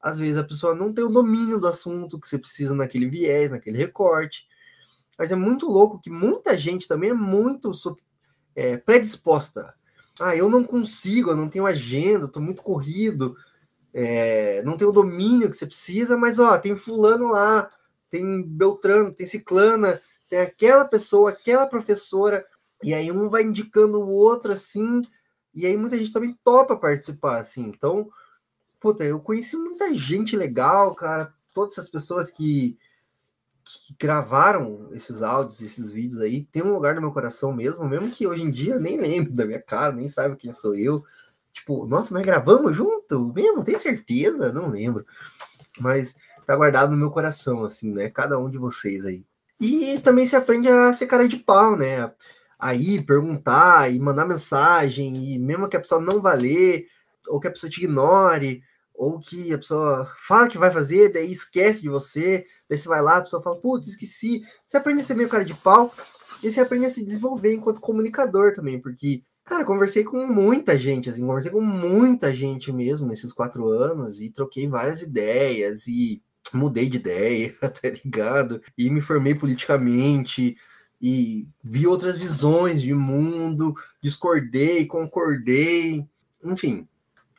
[0.00, 3.50] Às vezes a pessoa não tem o domínio do assunto que você precisa naquele viés,
[3.50, 4.46] naquele recorte.
[5.18, 7.72] Mas é muito louco que muita gente também é muito
[8.54, 9.74] é, predisposta.
[10.20, 13.36] Ah, eu não consigo, eu não tenho agenda, estou muito corrido,
[13.92, 17.70] é, não tenho o domínio que você precisa, mas ó, tem fulano lá,
[18.10, 22.44] tem Beltrano, tem Ciclana, tem aquela pessoa, aquela professora,
[22.82, 25.02] e aí um vai indicando o outro assim,
[25.54, 27.62] e aí muita gente também topa participar, assim.
[27.62, 28.08] Então,
[28.80, 32.78] puta, eu conheci muita gente legal, cara, todas essas pessoas que
[33.86, 38.10] que gravaram esses áudios, esses vídeos aí, tem um lugar no meu coração mesmo, mesmo
[38.10, 41.04] que hoje em dia nem lembro da minha cara, nem sabe quem sou eu.
[41.52, 43.62] Tipo, nossa, nós gravamos junto mesmo?
[43.62, 44.52] Tem certeza?
[44.52, 45.04] Não lembro.
[45.78, 46.16] Mas
[46.46, 48.08] tá guardado no meu coração, assim, né?
[48.08, 49.26] Cada um de vocês aí.
[49.60, 52.10] E também se aprende a ser cara de pau, né?
[52.58, 56.86] Aí perguntar e mandar mensagem, e mesmo que a pessoa não valer,
[57.28, 58.62] ou que a pessoa te ignore,
[58.98, 63.00] ou que a pessoa fala que vai fazer, daí esquece de você, daí você vai
[63.00, 64.42] lá, a pessoa fala, putz, esqueci.
[64.66, 65.94] Você aprende a ser meio cara de pau
[66.42, 71.08] e você aprende a se desenvolver enquanto comunicador também, porque, cara, conversei com muita gente,
[71.08, 76.20] assim, conversei com muita gente mesmo nesses quatro anos e troquei várias ideias e
[76.52, 78.60] mudei de ideia, tá ligado?
[78.76, 80.56] E me formei politicamente
[81.00, 86.04] e vi outras visões de mundo, discordei, concordei,
[86.44, 86.88] enfim,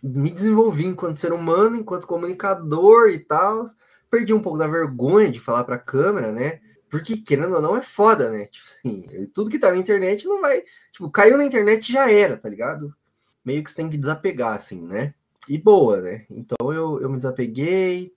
[0.02, 3.64] me desenvolvi enquanto ser humano, enquanto comunicador e tal.
[4.10, 6.60] Perdi um pouco da vergonha de falar para a câmera, né?
[6.90, 8.46] Porque, querendo ou não, é foda, né?
[8.48, 10.64] Tipo assim, tudo que tá na internet não vai.
[10.92, 12.94] Tipo, caiu na internet já era, tá ligado?
[13.46, 15.14] Meio que você tem que desapegar, assim, né?
[15.48, 16.26] E boa, né?
[16.30, 18.14] Então eu, eu me desapeguei,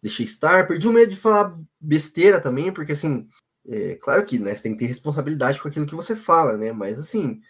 [0.00, 3.28] deixei estar, perdi o medo de falar besteira também, porque assim,
[3.68, 6.72] é, claro que né, você tem que ter responsabilidade com aquilo que você fala, né?
[6.72, 7.40] Mas assim,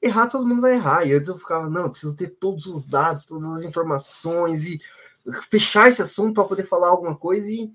[0.00, 1.06] errar todo mundo vai errar.
[1.06, 4.80] E antes eu ficava, não, eu preciso ter todos os dados, todas as informações e
[5.50, 7.72] fechar esse assunto para poder falar alguma coisa e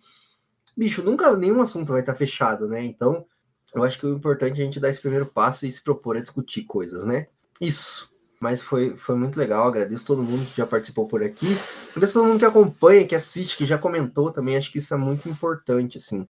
[0.76, 2.84] bicho, nunca nenhum assunto vai estar fechado, né?
[2.84, 3.26] Então,
[3.74, 6.18] eu acho que o importante é a gente dar esse primeiro passo e se propor
[6.18, 7.28] a discutir coisas, né?
[7.62, 8.12] Isso.
[8.40, 11.58] Mas foi, foi muito legal, agradeço todo mundo que já participou por aqui.
[11.92, 14.58] Agradeço todo mundo que acompanha, que assiste, que já comentou também.
[14.58, 16.28] Acho que isso é muito importante, assim.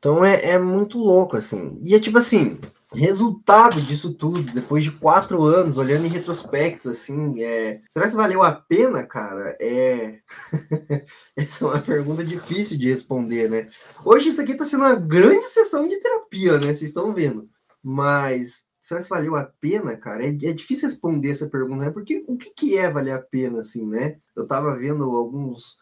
[0.00, 1.78] Então é, é muito louco, assim.
[1.84, 2.58] E é tipo assim,
[2.90, 7.82] resultado disso tudo, depois de quatro anos, olhando em retrospecto, assim, é...
[7.90, 9.56] será que valeu a pena, cara?
[9.60, 10.20] É...
[11.36, 13.68] Essa é uma pergunta difícil de responder, né?
[14.02, 16.68] Hoje isso aqui tá sendo uma grande sessão de terapia, né?
[16.68, 17.46] Vocês estão vendo.
[17.82, 20.24] Mas será que valeu a pena, cara?
[20.24, 21.90] É, é difícil responder essa pergunta, né?
[21.90, 24.16] Porque o que, que é valer a pena, assim, né?
[24.34, 25.76] Eu tava vendo alguns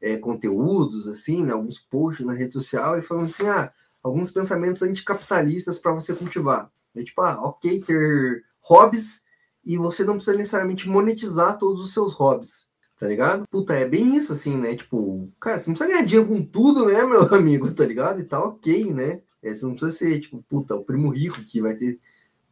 [0.00, 1.52] é, conteúdos, assim, né?
[1.52, 3.72] alguns posts na rede social e falando assim, ah,
[4.02, 6.70] alguns pensamentos anticapitalistas para você cultivar.
[6.94, 9.20] É tipo, ah, ok ter hobbies
[9.64, 12.66] e você não precisa necessariamente monetizar todos os seus hobbies,
[12.98, 13.46] tá ligado?
[13.50, 14.74] Puta, é bem isso, assim, né?
[14.74, 18.20] Tipo, cara, você não precisa ganhar dinheiro com tudo, né, meu amigo, tá ligado?
[18.20, 19.20] E tá ok, né?
[19.42, 22.00] É, você não precisa ser, tipo, puta, o primo rico que vai ter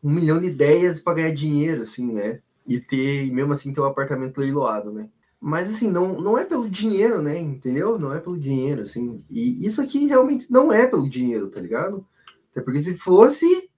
[0.03, 2.40] um milhão de ideias para ganhar dinheiro, assim, né?
[2.66, 5.09] E ter, mesmo assim, ter um apartamento leiloado, né?
[5.41, 7.39] Mas, assim, não, não é pelo dinheiro, né?
[7.39, 7.99] Entendeu?
[7.99, 9.24] Não é pelo dinheiro, assim.
[9.30, 12.05] E isso aqui realmente não é pelo dinheiro, tá ligado?
[12.51, 13.70] Até porque se fosse,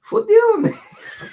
[0.00, 0.72] fodeu, né?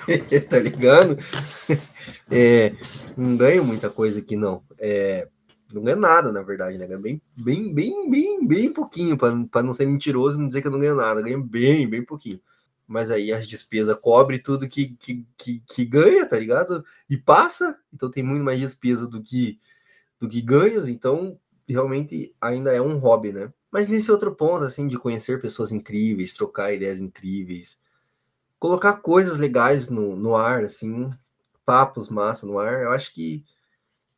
[0.49, 1.17] tá ligado?
[2.29, 2.73] É,
[3.15, 4.61] não ganho muita coisa aqui, não.
[4.77, 5.29] É,
[5.73, 6.85] não ganho nada, na verdade, né?
[6.85, 10.67] Ganho bem, bem, bem, bem, bem pouquinho, para não ser mentiroso e não dizer que
[10.67, 11.21] eu não ganho nada.
[11.21, 12.39] Ganho bem, bem pouquinho.
[12.87, 16.85] Mas aí as despesas cobre tudo que, que, que, que, ganha, tá ligado?
[17.09, 19.59] E passa, então tem muito mais despesa do que,
[20.19, 23.51] do que ganhos, então realmente ainda é um hobby, né?
[23.69, 27.77] Mas nesse outro ponto, assim, de conhecer pessoas incríveis, trocar ideias incríveis,
[28.57, 31.11] colocar coisas legais no, no ar, assim,
[31.65, 33.43] papos massa no ar, eu acho que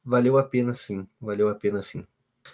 [0.05, 2.05] valeu a pena sim, valeu a pena sim.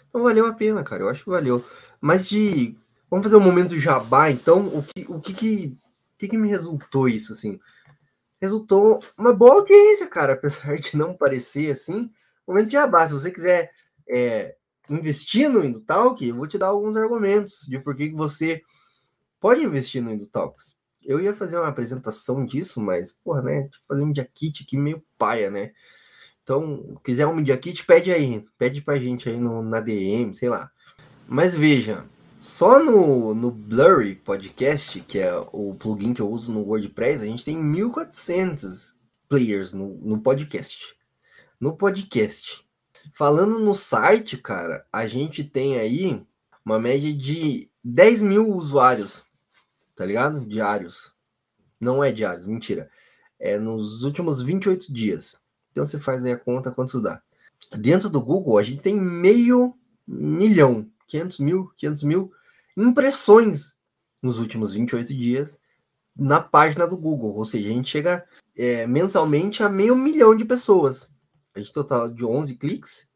[0.09, 1.63] Então valeu a pena, cara, eu acho que valeu.
[1.99, 2.75] Mas de.
[3.09, 4.67] Vamos fazer um momento jabá, então.
[4.67, 5.77] O que, o que, que,
[6.17, 7.59] que, que me resultou isso, assim?
[8.41, 12.09] Resultou uma boa audiência, cara, apesar de não parecer assim.
[12.47, 13.71] Momento de jabá, se você quiser
[14.07, 14.55] é,
[14.89, 18.61] investir no Indutalk, eu vou te dar alguns argumentos de por que você
[19.39, 20.75] pode investir no Indutalks.
[21.03, 23.69] Eu ia fazer uma apresentação disso, mas, porra, né?
[23.87, 25.71] Fazer um Media Kit aqui meio paia, né?
[26.41, 28.43] Então, quiser um Media Kit, pede aí.
[28.57, 30.71] Pede pra gente aí no, na DM, sei lá.
[31.27, 32.07] Mas veja,
[32.45, 37.27] só no, no Blurry Podcast, que é o plugin que eu uso no WordPress, a
[37.27, 38.93] gente tem 1.400
[39.27, 40.95] players no, no podcast.
[41.59, 42.63] No podcast.
[43.13, 46.23] Falando no site, cara, a gente tem aí
[46.63, 49.25] uma média de 10 mil usuários
[49.95, 50.45] tá ligado?
[50.45, 51.15] Diários.
[51.79, 52.89] Não é diários, mentira.
[53.39, 55.37] É nos últimos 28 dias.
[55.71, 57.21] Então você faz aí a conta quantos dá.
[57.71, 59.73] Dentro do Google, a gente tem meio
[60.07, 62.31] milhão, 500 mil, 500 mil
[62.77, 63.75] impressões
[64.21, 65.59] nos últimos 28 dias
[66.15, 67.35] na página do Google.
[67.35, 68.25] Ou seja, a gente chega
[68.55, 71.09] é, mensalmente a meio milhão de pessoas.
[71.53, 73.07] A gente total de 11 cliques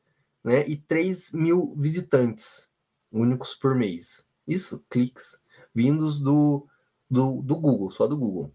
[0.44, 2.70] né, e 3 mil visitantes
[3.12, 4.26] únicos por mês.
[4.48, 5.40] Isso, cliques
[5.74, 6.68] vindos do,
[7.10, 8.54] do, do Google, só do Google.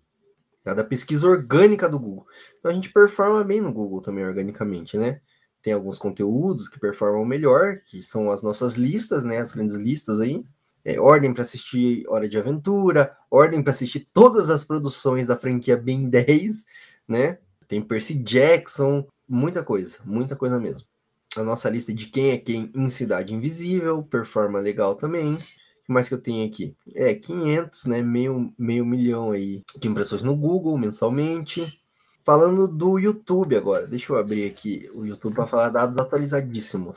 [0.62, 0.74] Tá?
[0.74, 2.26] Da pesquisa orgânica do Google.
[2.58, 5.20] Então a gente performa bem no Google também organicamente, né?
[5.64, 9.38] Tem alguns conteúdos que performam melhor, que são as nossas listas, né?
[9.38, 10.44] As grandes listas aí.
[10.84, 15.76] É, ordem para assistir Hora de Aventura, ordem para assistir todas as produções da franquia
[15.76, 16.66] Ben 10,
[17.08, 17.38] né?
[17.66, 20.86] Tem Percy Jackson, muita coisa, muita coisa mesmo.
[21.34, 25.38] A nossa lista de quem é quem em Cidade Invisível, performa legal também
[25.84, 26.74] que mais que eu tenho aqui?
[26.94, 28.02] É, 500, né?
[28.02, 31.83] Meio, meio milhão aí de impressões no Google mensalmente.
[32.24, 36.96] Falando do YouTube agora, deixa eu abrir aqui o YouTube para falar dados atualizadíssimos.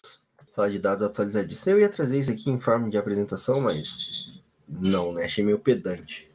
[0.56, 1.68] Falar de dados atualizadíssimos.
[1.68, 5.26] Eu ia trazer isso aqui em forma de apresentação, mas não, né?
[5.26, 6.32] Achei meio pedante.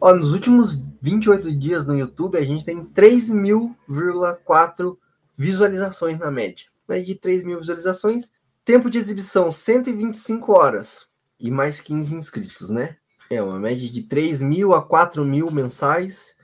[0.00, 4.96] Ó, nos últimos 28 dias no YouTube, a gente tem 3.000,4
[5.36, 6.66] visualizações na média.
[6.86, 7.00] Né?
[7.00, 8.30] De 3 mil visualizações,
[8.64, 11.08] tempo de exibição 125 horas
[11.40, 12.98] e mais 15 inscritos, né?
[13.28, 16.35] É uma média de 3 mil a 4 mil mensais,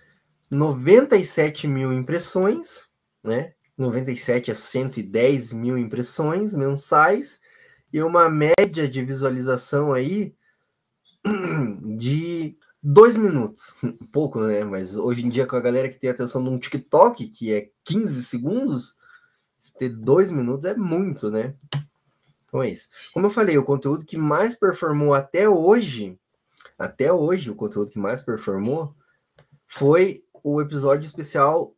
[0.53, 2.87] 97 mil impressões,
[3.25, 3.55] né?
[3.79, 7.41] 97 a 110 mil impressões mensais
[7.91, 10.35] e uma média de visualização aí
[11.97, 13.75] de dois minutos.
[14.13, 14.63] Pouco, né?
[14.63, 18.23] Mas hoje em dia, com a galera que tem atenção num TikTok, que é 15
[18.23, 18.95] segundos,
[19.79, 21.55] ter dois minutos é muito, né?
[22.45, 22.89] Então é isso.
[23.15, 26.19] Como eu falei, o conteúdo que mais performou até hoje,
[26.79, 28.95] até hoje, o conteúdo que mais performou
[29.67, 31.75] foi o episódio especial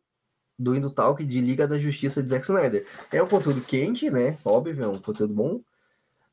[0.57, 2.87] do Indo Talk de Liga da Justiça de Zack Snyder.
[3.11, 4.37] É um conteúdo quente, né?
[4.43, 5.61] Óbvio, é um conteúdo bom.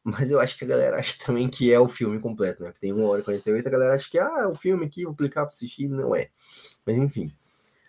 [0.05, 2.73] Mas eu acho que a galera acha também que é o filme completo, né?
[2.73, 5.05] Que tem 1 hora e 48, a galera acha que ah, é o filme aqui,
[5.05, 5.89] vou clicar para assistir.
[5.89, 6.29] Não é.
[6.85, 7.33] Mas enfim.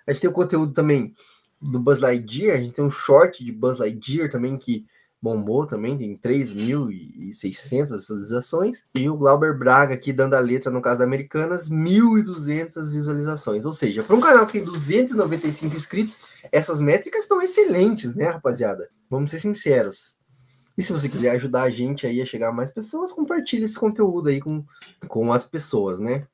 [0.06, 1.16] A gente tem o conteúdo também
[1.62, 4.86] do Buzz Lightyear, a gente tem um short de Buzz Lightyear também que
[5.24, 8.84] bombou também, tem 3.600 visualizações.
[8.94, 13.66] E o Glauber Braga aqui dando a letra, no caso da Americanas, 1.200 visualizações.
[13.66, 16.18] Ou seja, para um canal que tem 295 inscritos,
[16.52, 18.90] essas métricas estão excelentes, né, rapaziada?
[19.10, 20.14] Vamos ser sinceros.
[20.78, 23.80] E se você quiser ajudar a gente aí a chegar a mais pessoas, compartilhe esse
[23.80, 24.66] conteúdo aí com,
[25.08, 26.28] com as pessoas, né?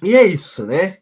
[0.00, 1.01] E é isso, né?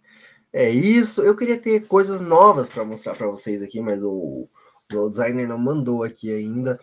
[0.52, 1.22] É isso.
[1.22, 4.48] Eu queria ter coisas novas para mostrar para vocês aqui, mas o,
[4.92, 6.78] o designer não mandou aqui ainda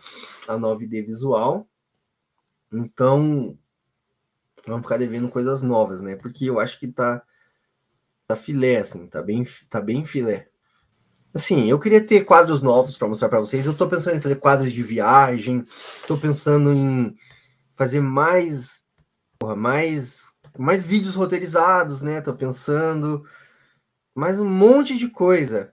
[0.46, 1.68] a nova ID visual.
[2.72, 3.58] Então,
[4.66, 6.16] vamos ficar devendo coisas novas, né?
[6.16, 7.22] Porque eu acho que tá
[8.26, 10.48] tá filé assim, tá bem tá bem filé.
[11.32, 13.64] Assim, eu queria ter quadros novos para mostrar para vocês.
[13.64, 15.64] Eu tô pensando em fazer quadros de viagem,
[16.06, 17.16] tô pensando em
[17.76, 18.84] fazer mais
[19.38, 20.26] porra, mais
[20.58, 22.20] mais vídeos roteirizados, né?
[22.20, 23.24] Tô pensando
[24.18, 25.72] mais um monte de coisa.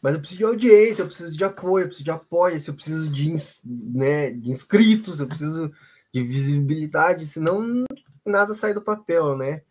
[0.00, 3.10] Mas eu preciso de audiência, eu preciso de apoio, eu preciso de apoio, eu preciso
[3.10, 3.34] de,
[3.66, 5.70] né, de inscritos, eu preciso
[6.14, 7.84] de visibilidade, senão
[8.24, 9.62] nada sai do papel, né?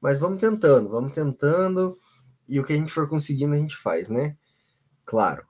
[0.00, 1.96] Mas vamos tentando, vamos tentando,
[2.48, 4.36] e o que a gente for conseguindo a gente faz, né?
[5.04, 5.46] Claro.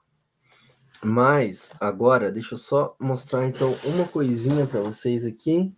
[1.03, 5.73] Mas agora, deixa eu só mostrar então uma coisinha para vocês aqui.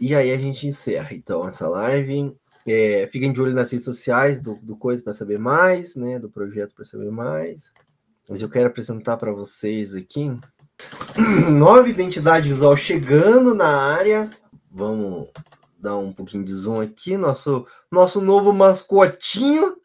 [0.00, 2.36] E aí a gente encerra então essa live.
[2.66, 6.18] É, fiquem de olho nas redes sociais do, do Coisa para saber mais, né?
[6.18, 7.72] Do projeto para saber mais.
[8.28, 10.38] Mas eu quero apresentar para vocês aqui
[11.50, 14.30] nova identidade visual chegando na área.
[14.70, 15.28] Vamos
[15.78, 17.16] dar um pouquinho de zoom aqui.
[17.16, 19.76] Nosso, nosso novo mascotinho,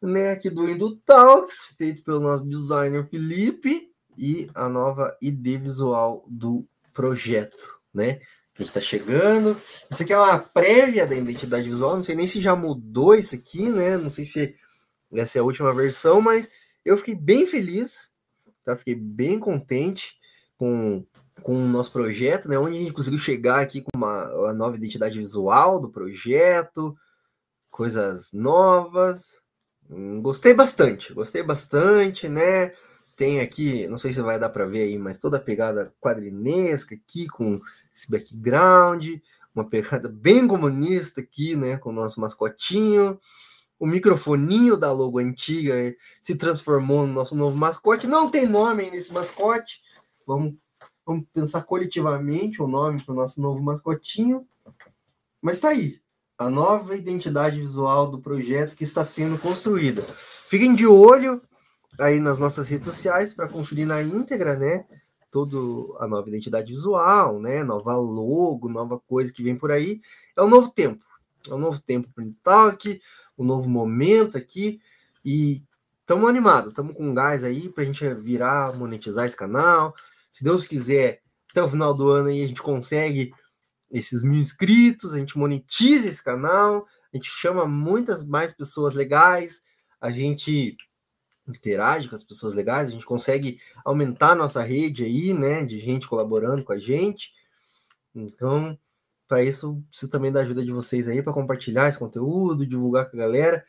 [0.00, 0.30] né?
[0.30, 3.90] Aqui do Indo Talks, feito pelo nosso designer Felipe.
[4.16, 8.20] E a nova ID visual do projeto, né?
[8.54, 9.56] Que está chegando.
[9.90, 11.96] Isso aqui é uma prévia da identidade visual.
[11.96, 13.96] Não sei nem se já mudou isso aqui, né?
[13.96, 14.54] Não sei se
[15.14, 16.48] essa é a última versão, mas
[16.84, 18.08] eu fiquei bem feliz,
[18.64, 18.76] tá?
[18.76, 20.14] Fiquei bem contente
[20.56, 21.04] com,
[21.42, 22.58] com o nosso projeto, né?
[22.58, 26.96] Onde a gente conseguiu chegar aqui com uma, nova identidade visual do projeto,
[27.70, 29.42] coisas novas.
[29.90, 32.72] Hum, gostei bastante, gostei bastante, né?
[33.22, 36.96] Tem aqui, não sei se vai dar para ver aí, mas toda a pegada quadrinesca
[36.96, 37.60] aqui com
[37.94, 39.14] esse background,
[39.54, 43.20] uma pegada bem comunista aqui, né, com o nosso mascotinho.
[43.78, 48.08] O microfoninho da logo antiga se transformou no nosso novo mascote.
[48.08, 49.80] Não tem nome nesse mascote.
[50.26, 50.54] Vamos,
[51.06, 54.44] vamos pensar coletivamente o nome para o nosso novo mascotinho.
[55.40, 56.00] Mas está aí,
[56.36, 60.02] a nova identidade visual do projeto que está sendo construída.
[60.12, 61.40] Fiquem de olho
[61.98, 64.84] aí nas nossas redes sociais para conferir na íntegra, né?
[65.32, 67.64] todo a nova identidade visual, né?
[67.64, 70.02] Nova logo, nova coisa que vem por aí.
[70.36, 71.02] É um novo tempo.
[71.50, 73.00] É um novo tempo para o Talk,
[73.36, 74.78] um novo momento aqui.
[75.24, 75.62] E
[76.00, 79.94] estamos animados, estamos com gás aí para a gente virar, monetizar esse canal.
[80.30, 83.32] Se Deus quiser, até o final do ano aí a gente consegue
[83.90, 89.62] esses mil inscritos, a gente monetiza esse canal, a gente chama muitas mais pessoas legais,
[89.98, 90.76] a gente
[91.46, 96.08] interage com as pessoas legais, a gente consegue aumentar nossa rede aí, né, de gente
[96.08, 97.32] colaborando com a gente.
[98.14, 98.78] Então,
[99.26, 103.16] para isso, preciso também da ajuda de vocês aí para compartilhar esse conteúdo, divulgar com
[103.16, 103.64] a galera.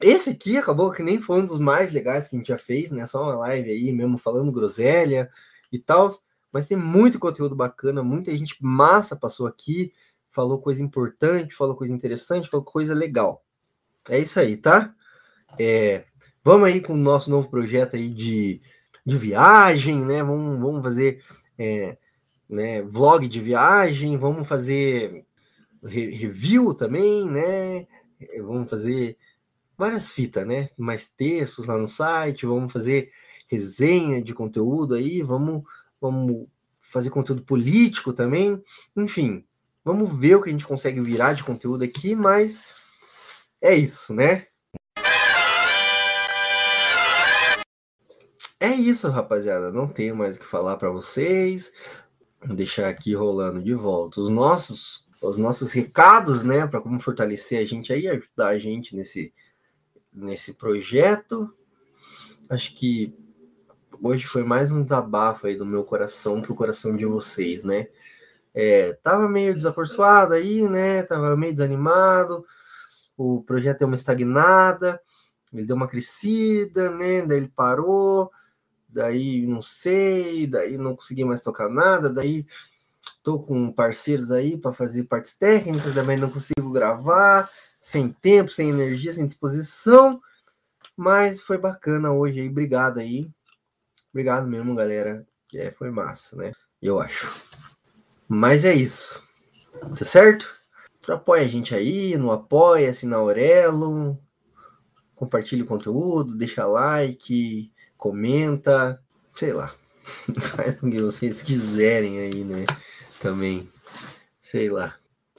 [0.00, 2.90] Esse aqui acabou que nem foi um dos mais legais que a gente já fez,
[2.90, 3.06] né?
[3.06, 5.30] Só uma live aí mesmo falando groselha
[5.72, 6.08] e tal.
[6.52, 9.92] Mas tem muito conteúdo bacana, muita gente massa passou aqui,
[10.30, 13.42] falou coisa importante, falou coisa interessante, falou coisa legal.
[14.10, 14.94] É isso aí, tá?
[15.58, 16.04] É,
[16.44, 18.60] Vamos aí com o nosso novo projeto aí de,
[19.06, 20.24] de viagem, né?
[20.24, 21.22] Vamos, vamos fazer
[21.56, 21.96] é,
[22.48, 25.24] né, vlog de viagem, vamos fazer
[25.84, 27.86] re review também, né?
[28.38, 29.16] Vamos fazer
[29.78, 30.70] várias fitas, né?
[30.76, 33.12] Mais textos lá no site, vamos fazer
[33.48, 35.62] resenha de conteúdo aí, vamos,
[36.00, 36.48] vamos
[36.80, 38.60] fazer conteúdo político também,
[38.96, 39.44] enfim,
[39.84, 42.62] vamos ver o que a gente consegue virar de conteúdo aqui, mas
[43.60, 44.46] é isso, né?
[48.62, 49.72] É isso, rapaziada.
[49.72, 51.72] Não tenho mais o que falar para vocês.
[52.40, 57.60] Vou deixar aqui rolando de volta os nossos os nossos recados, né, para como fortalecer
[57.60, 59.34] a gente aí, ajudar a gente nesse
[60.12, 61.52] nesse projeto.
[62.48, 63.12] Acho que
[64.00, 67.88] hoje foi mais um desabafo aí do meu coração pro coração de vocês, né?
[68.54, 71.02] É, tava meio desacorçoado aí, né?
[71.02, 72.46] Tava meio desanimado.
[73.16, 75.00] O projeto deu uma estagnada,
[75.52, 77.22] ele deu uma crescida, né?
[77.22, 78.30] Daí ele parou
[78.92, 82.46] daí não sei, daí não consegui mais tocar nada, daí
[83.22, 88.68] tô com parceiros aí para fazer partes técnicas, também não consigo gravar, sem tempo, sem
[88.68, 90.20] energia, sem disposição,
[90.96, 93.30] mas foi bacana hoje aí, obrigado aí,
[94.12, 97.32] obrigado mesmo, galera, é, foi massa, né, eu acho.
[98.28, 99.22] Mas é isso,
[99.96, 100.54] tá certo?
[101.08, 104.18] Apoia a gente aí, no Apoia-se, na Aurelo,
[105.14, 107.71] compartilhe o conteúdo, deixa like,
[108.02, 109.00] comenta,
[109.32, 109.72] sei lá.
[110.36, 112.66] Faz o que vocês quiserem aí, né?
[113.20, 113.68] Também,
[114.40, 114.96] sei lá.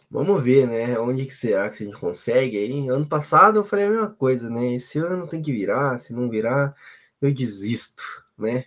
[0.09, 0.97] Vamos ver, né?
[0.97, 2.87] Onde que será que a gente consegue aí?
[2.87, 4.75] Ano passado eu falei a mesma coisa, né?
[4.75, 6.73] Esse ano tem que virar, se não virar,
[7.21, 8.01] eu desisto,
[8.37, 8.63] né?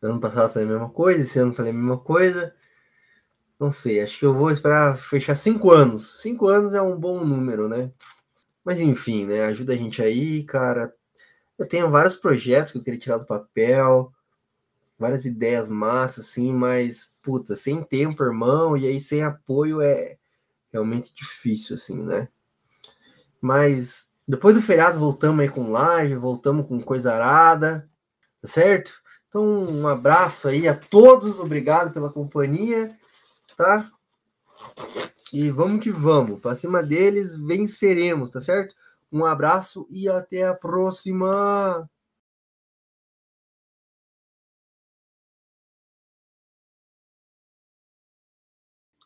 [0.00, 2.54] Ano passado eu falei a mesma coisa, esse ano eu falei a mesma coisa.
[3.58, 6.20] Não sei, acho que eu vou esperar fechar cinco anos.
[6.22, 7.90] Cinco anos é um bom número, né?
[8.64, 9.44] Mas enfim, né?
[9.46, 10.94] Ajuda a gente aí, cara.
[11.58, 14.12] Eu tenho vários projetos que eu queria tirar do papel,
[14.98, 20.16] várias ideias massas, assim, mas, puta, sem tempo, irmão, e aí sem apoio é
[20.72, 22.28] realmente difícil, assim, né?
[23.40, 27.88] Mas depois do feriado voltamos aí com live, voltamos com coisa arada,
[28.40, 29.02] tá certo?
[29.28, 32.96] Então, um abraço aí a todos, obrigado pela companhia,
[33.56, 33.90] tá?
[35.32, 38.74] E vamos que vamos, para cima deles venceremos, tá certo?
[39.14, 41.88] Um abraço e até a próxima!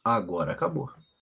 [0.04, 0.97] Agora acabou.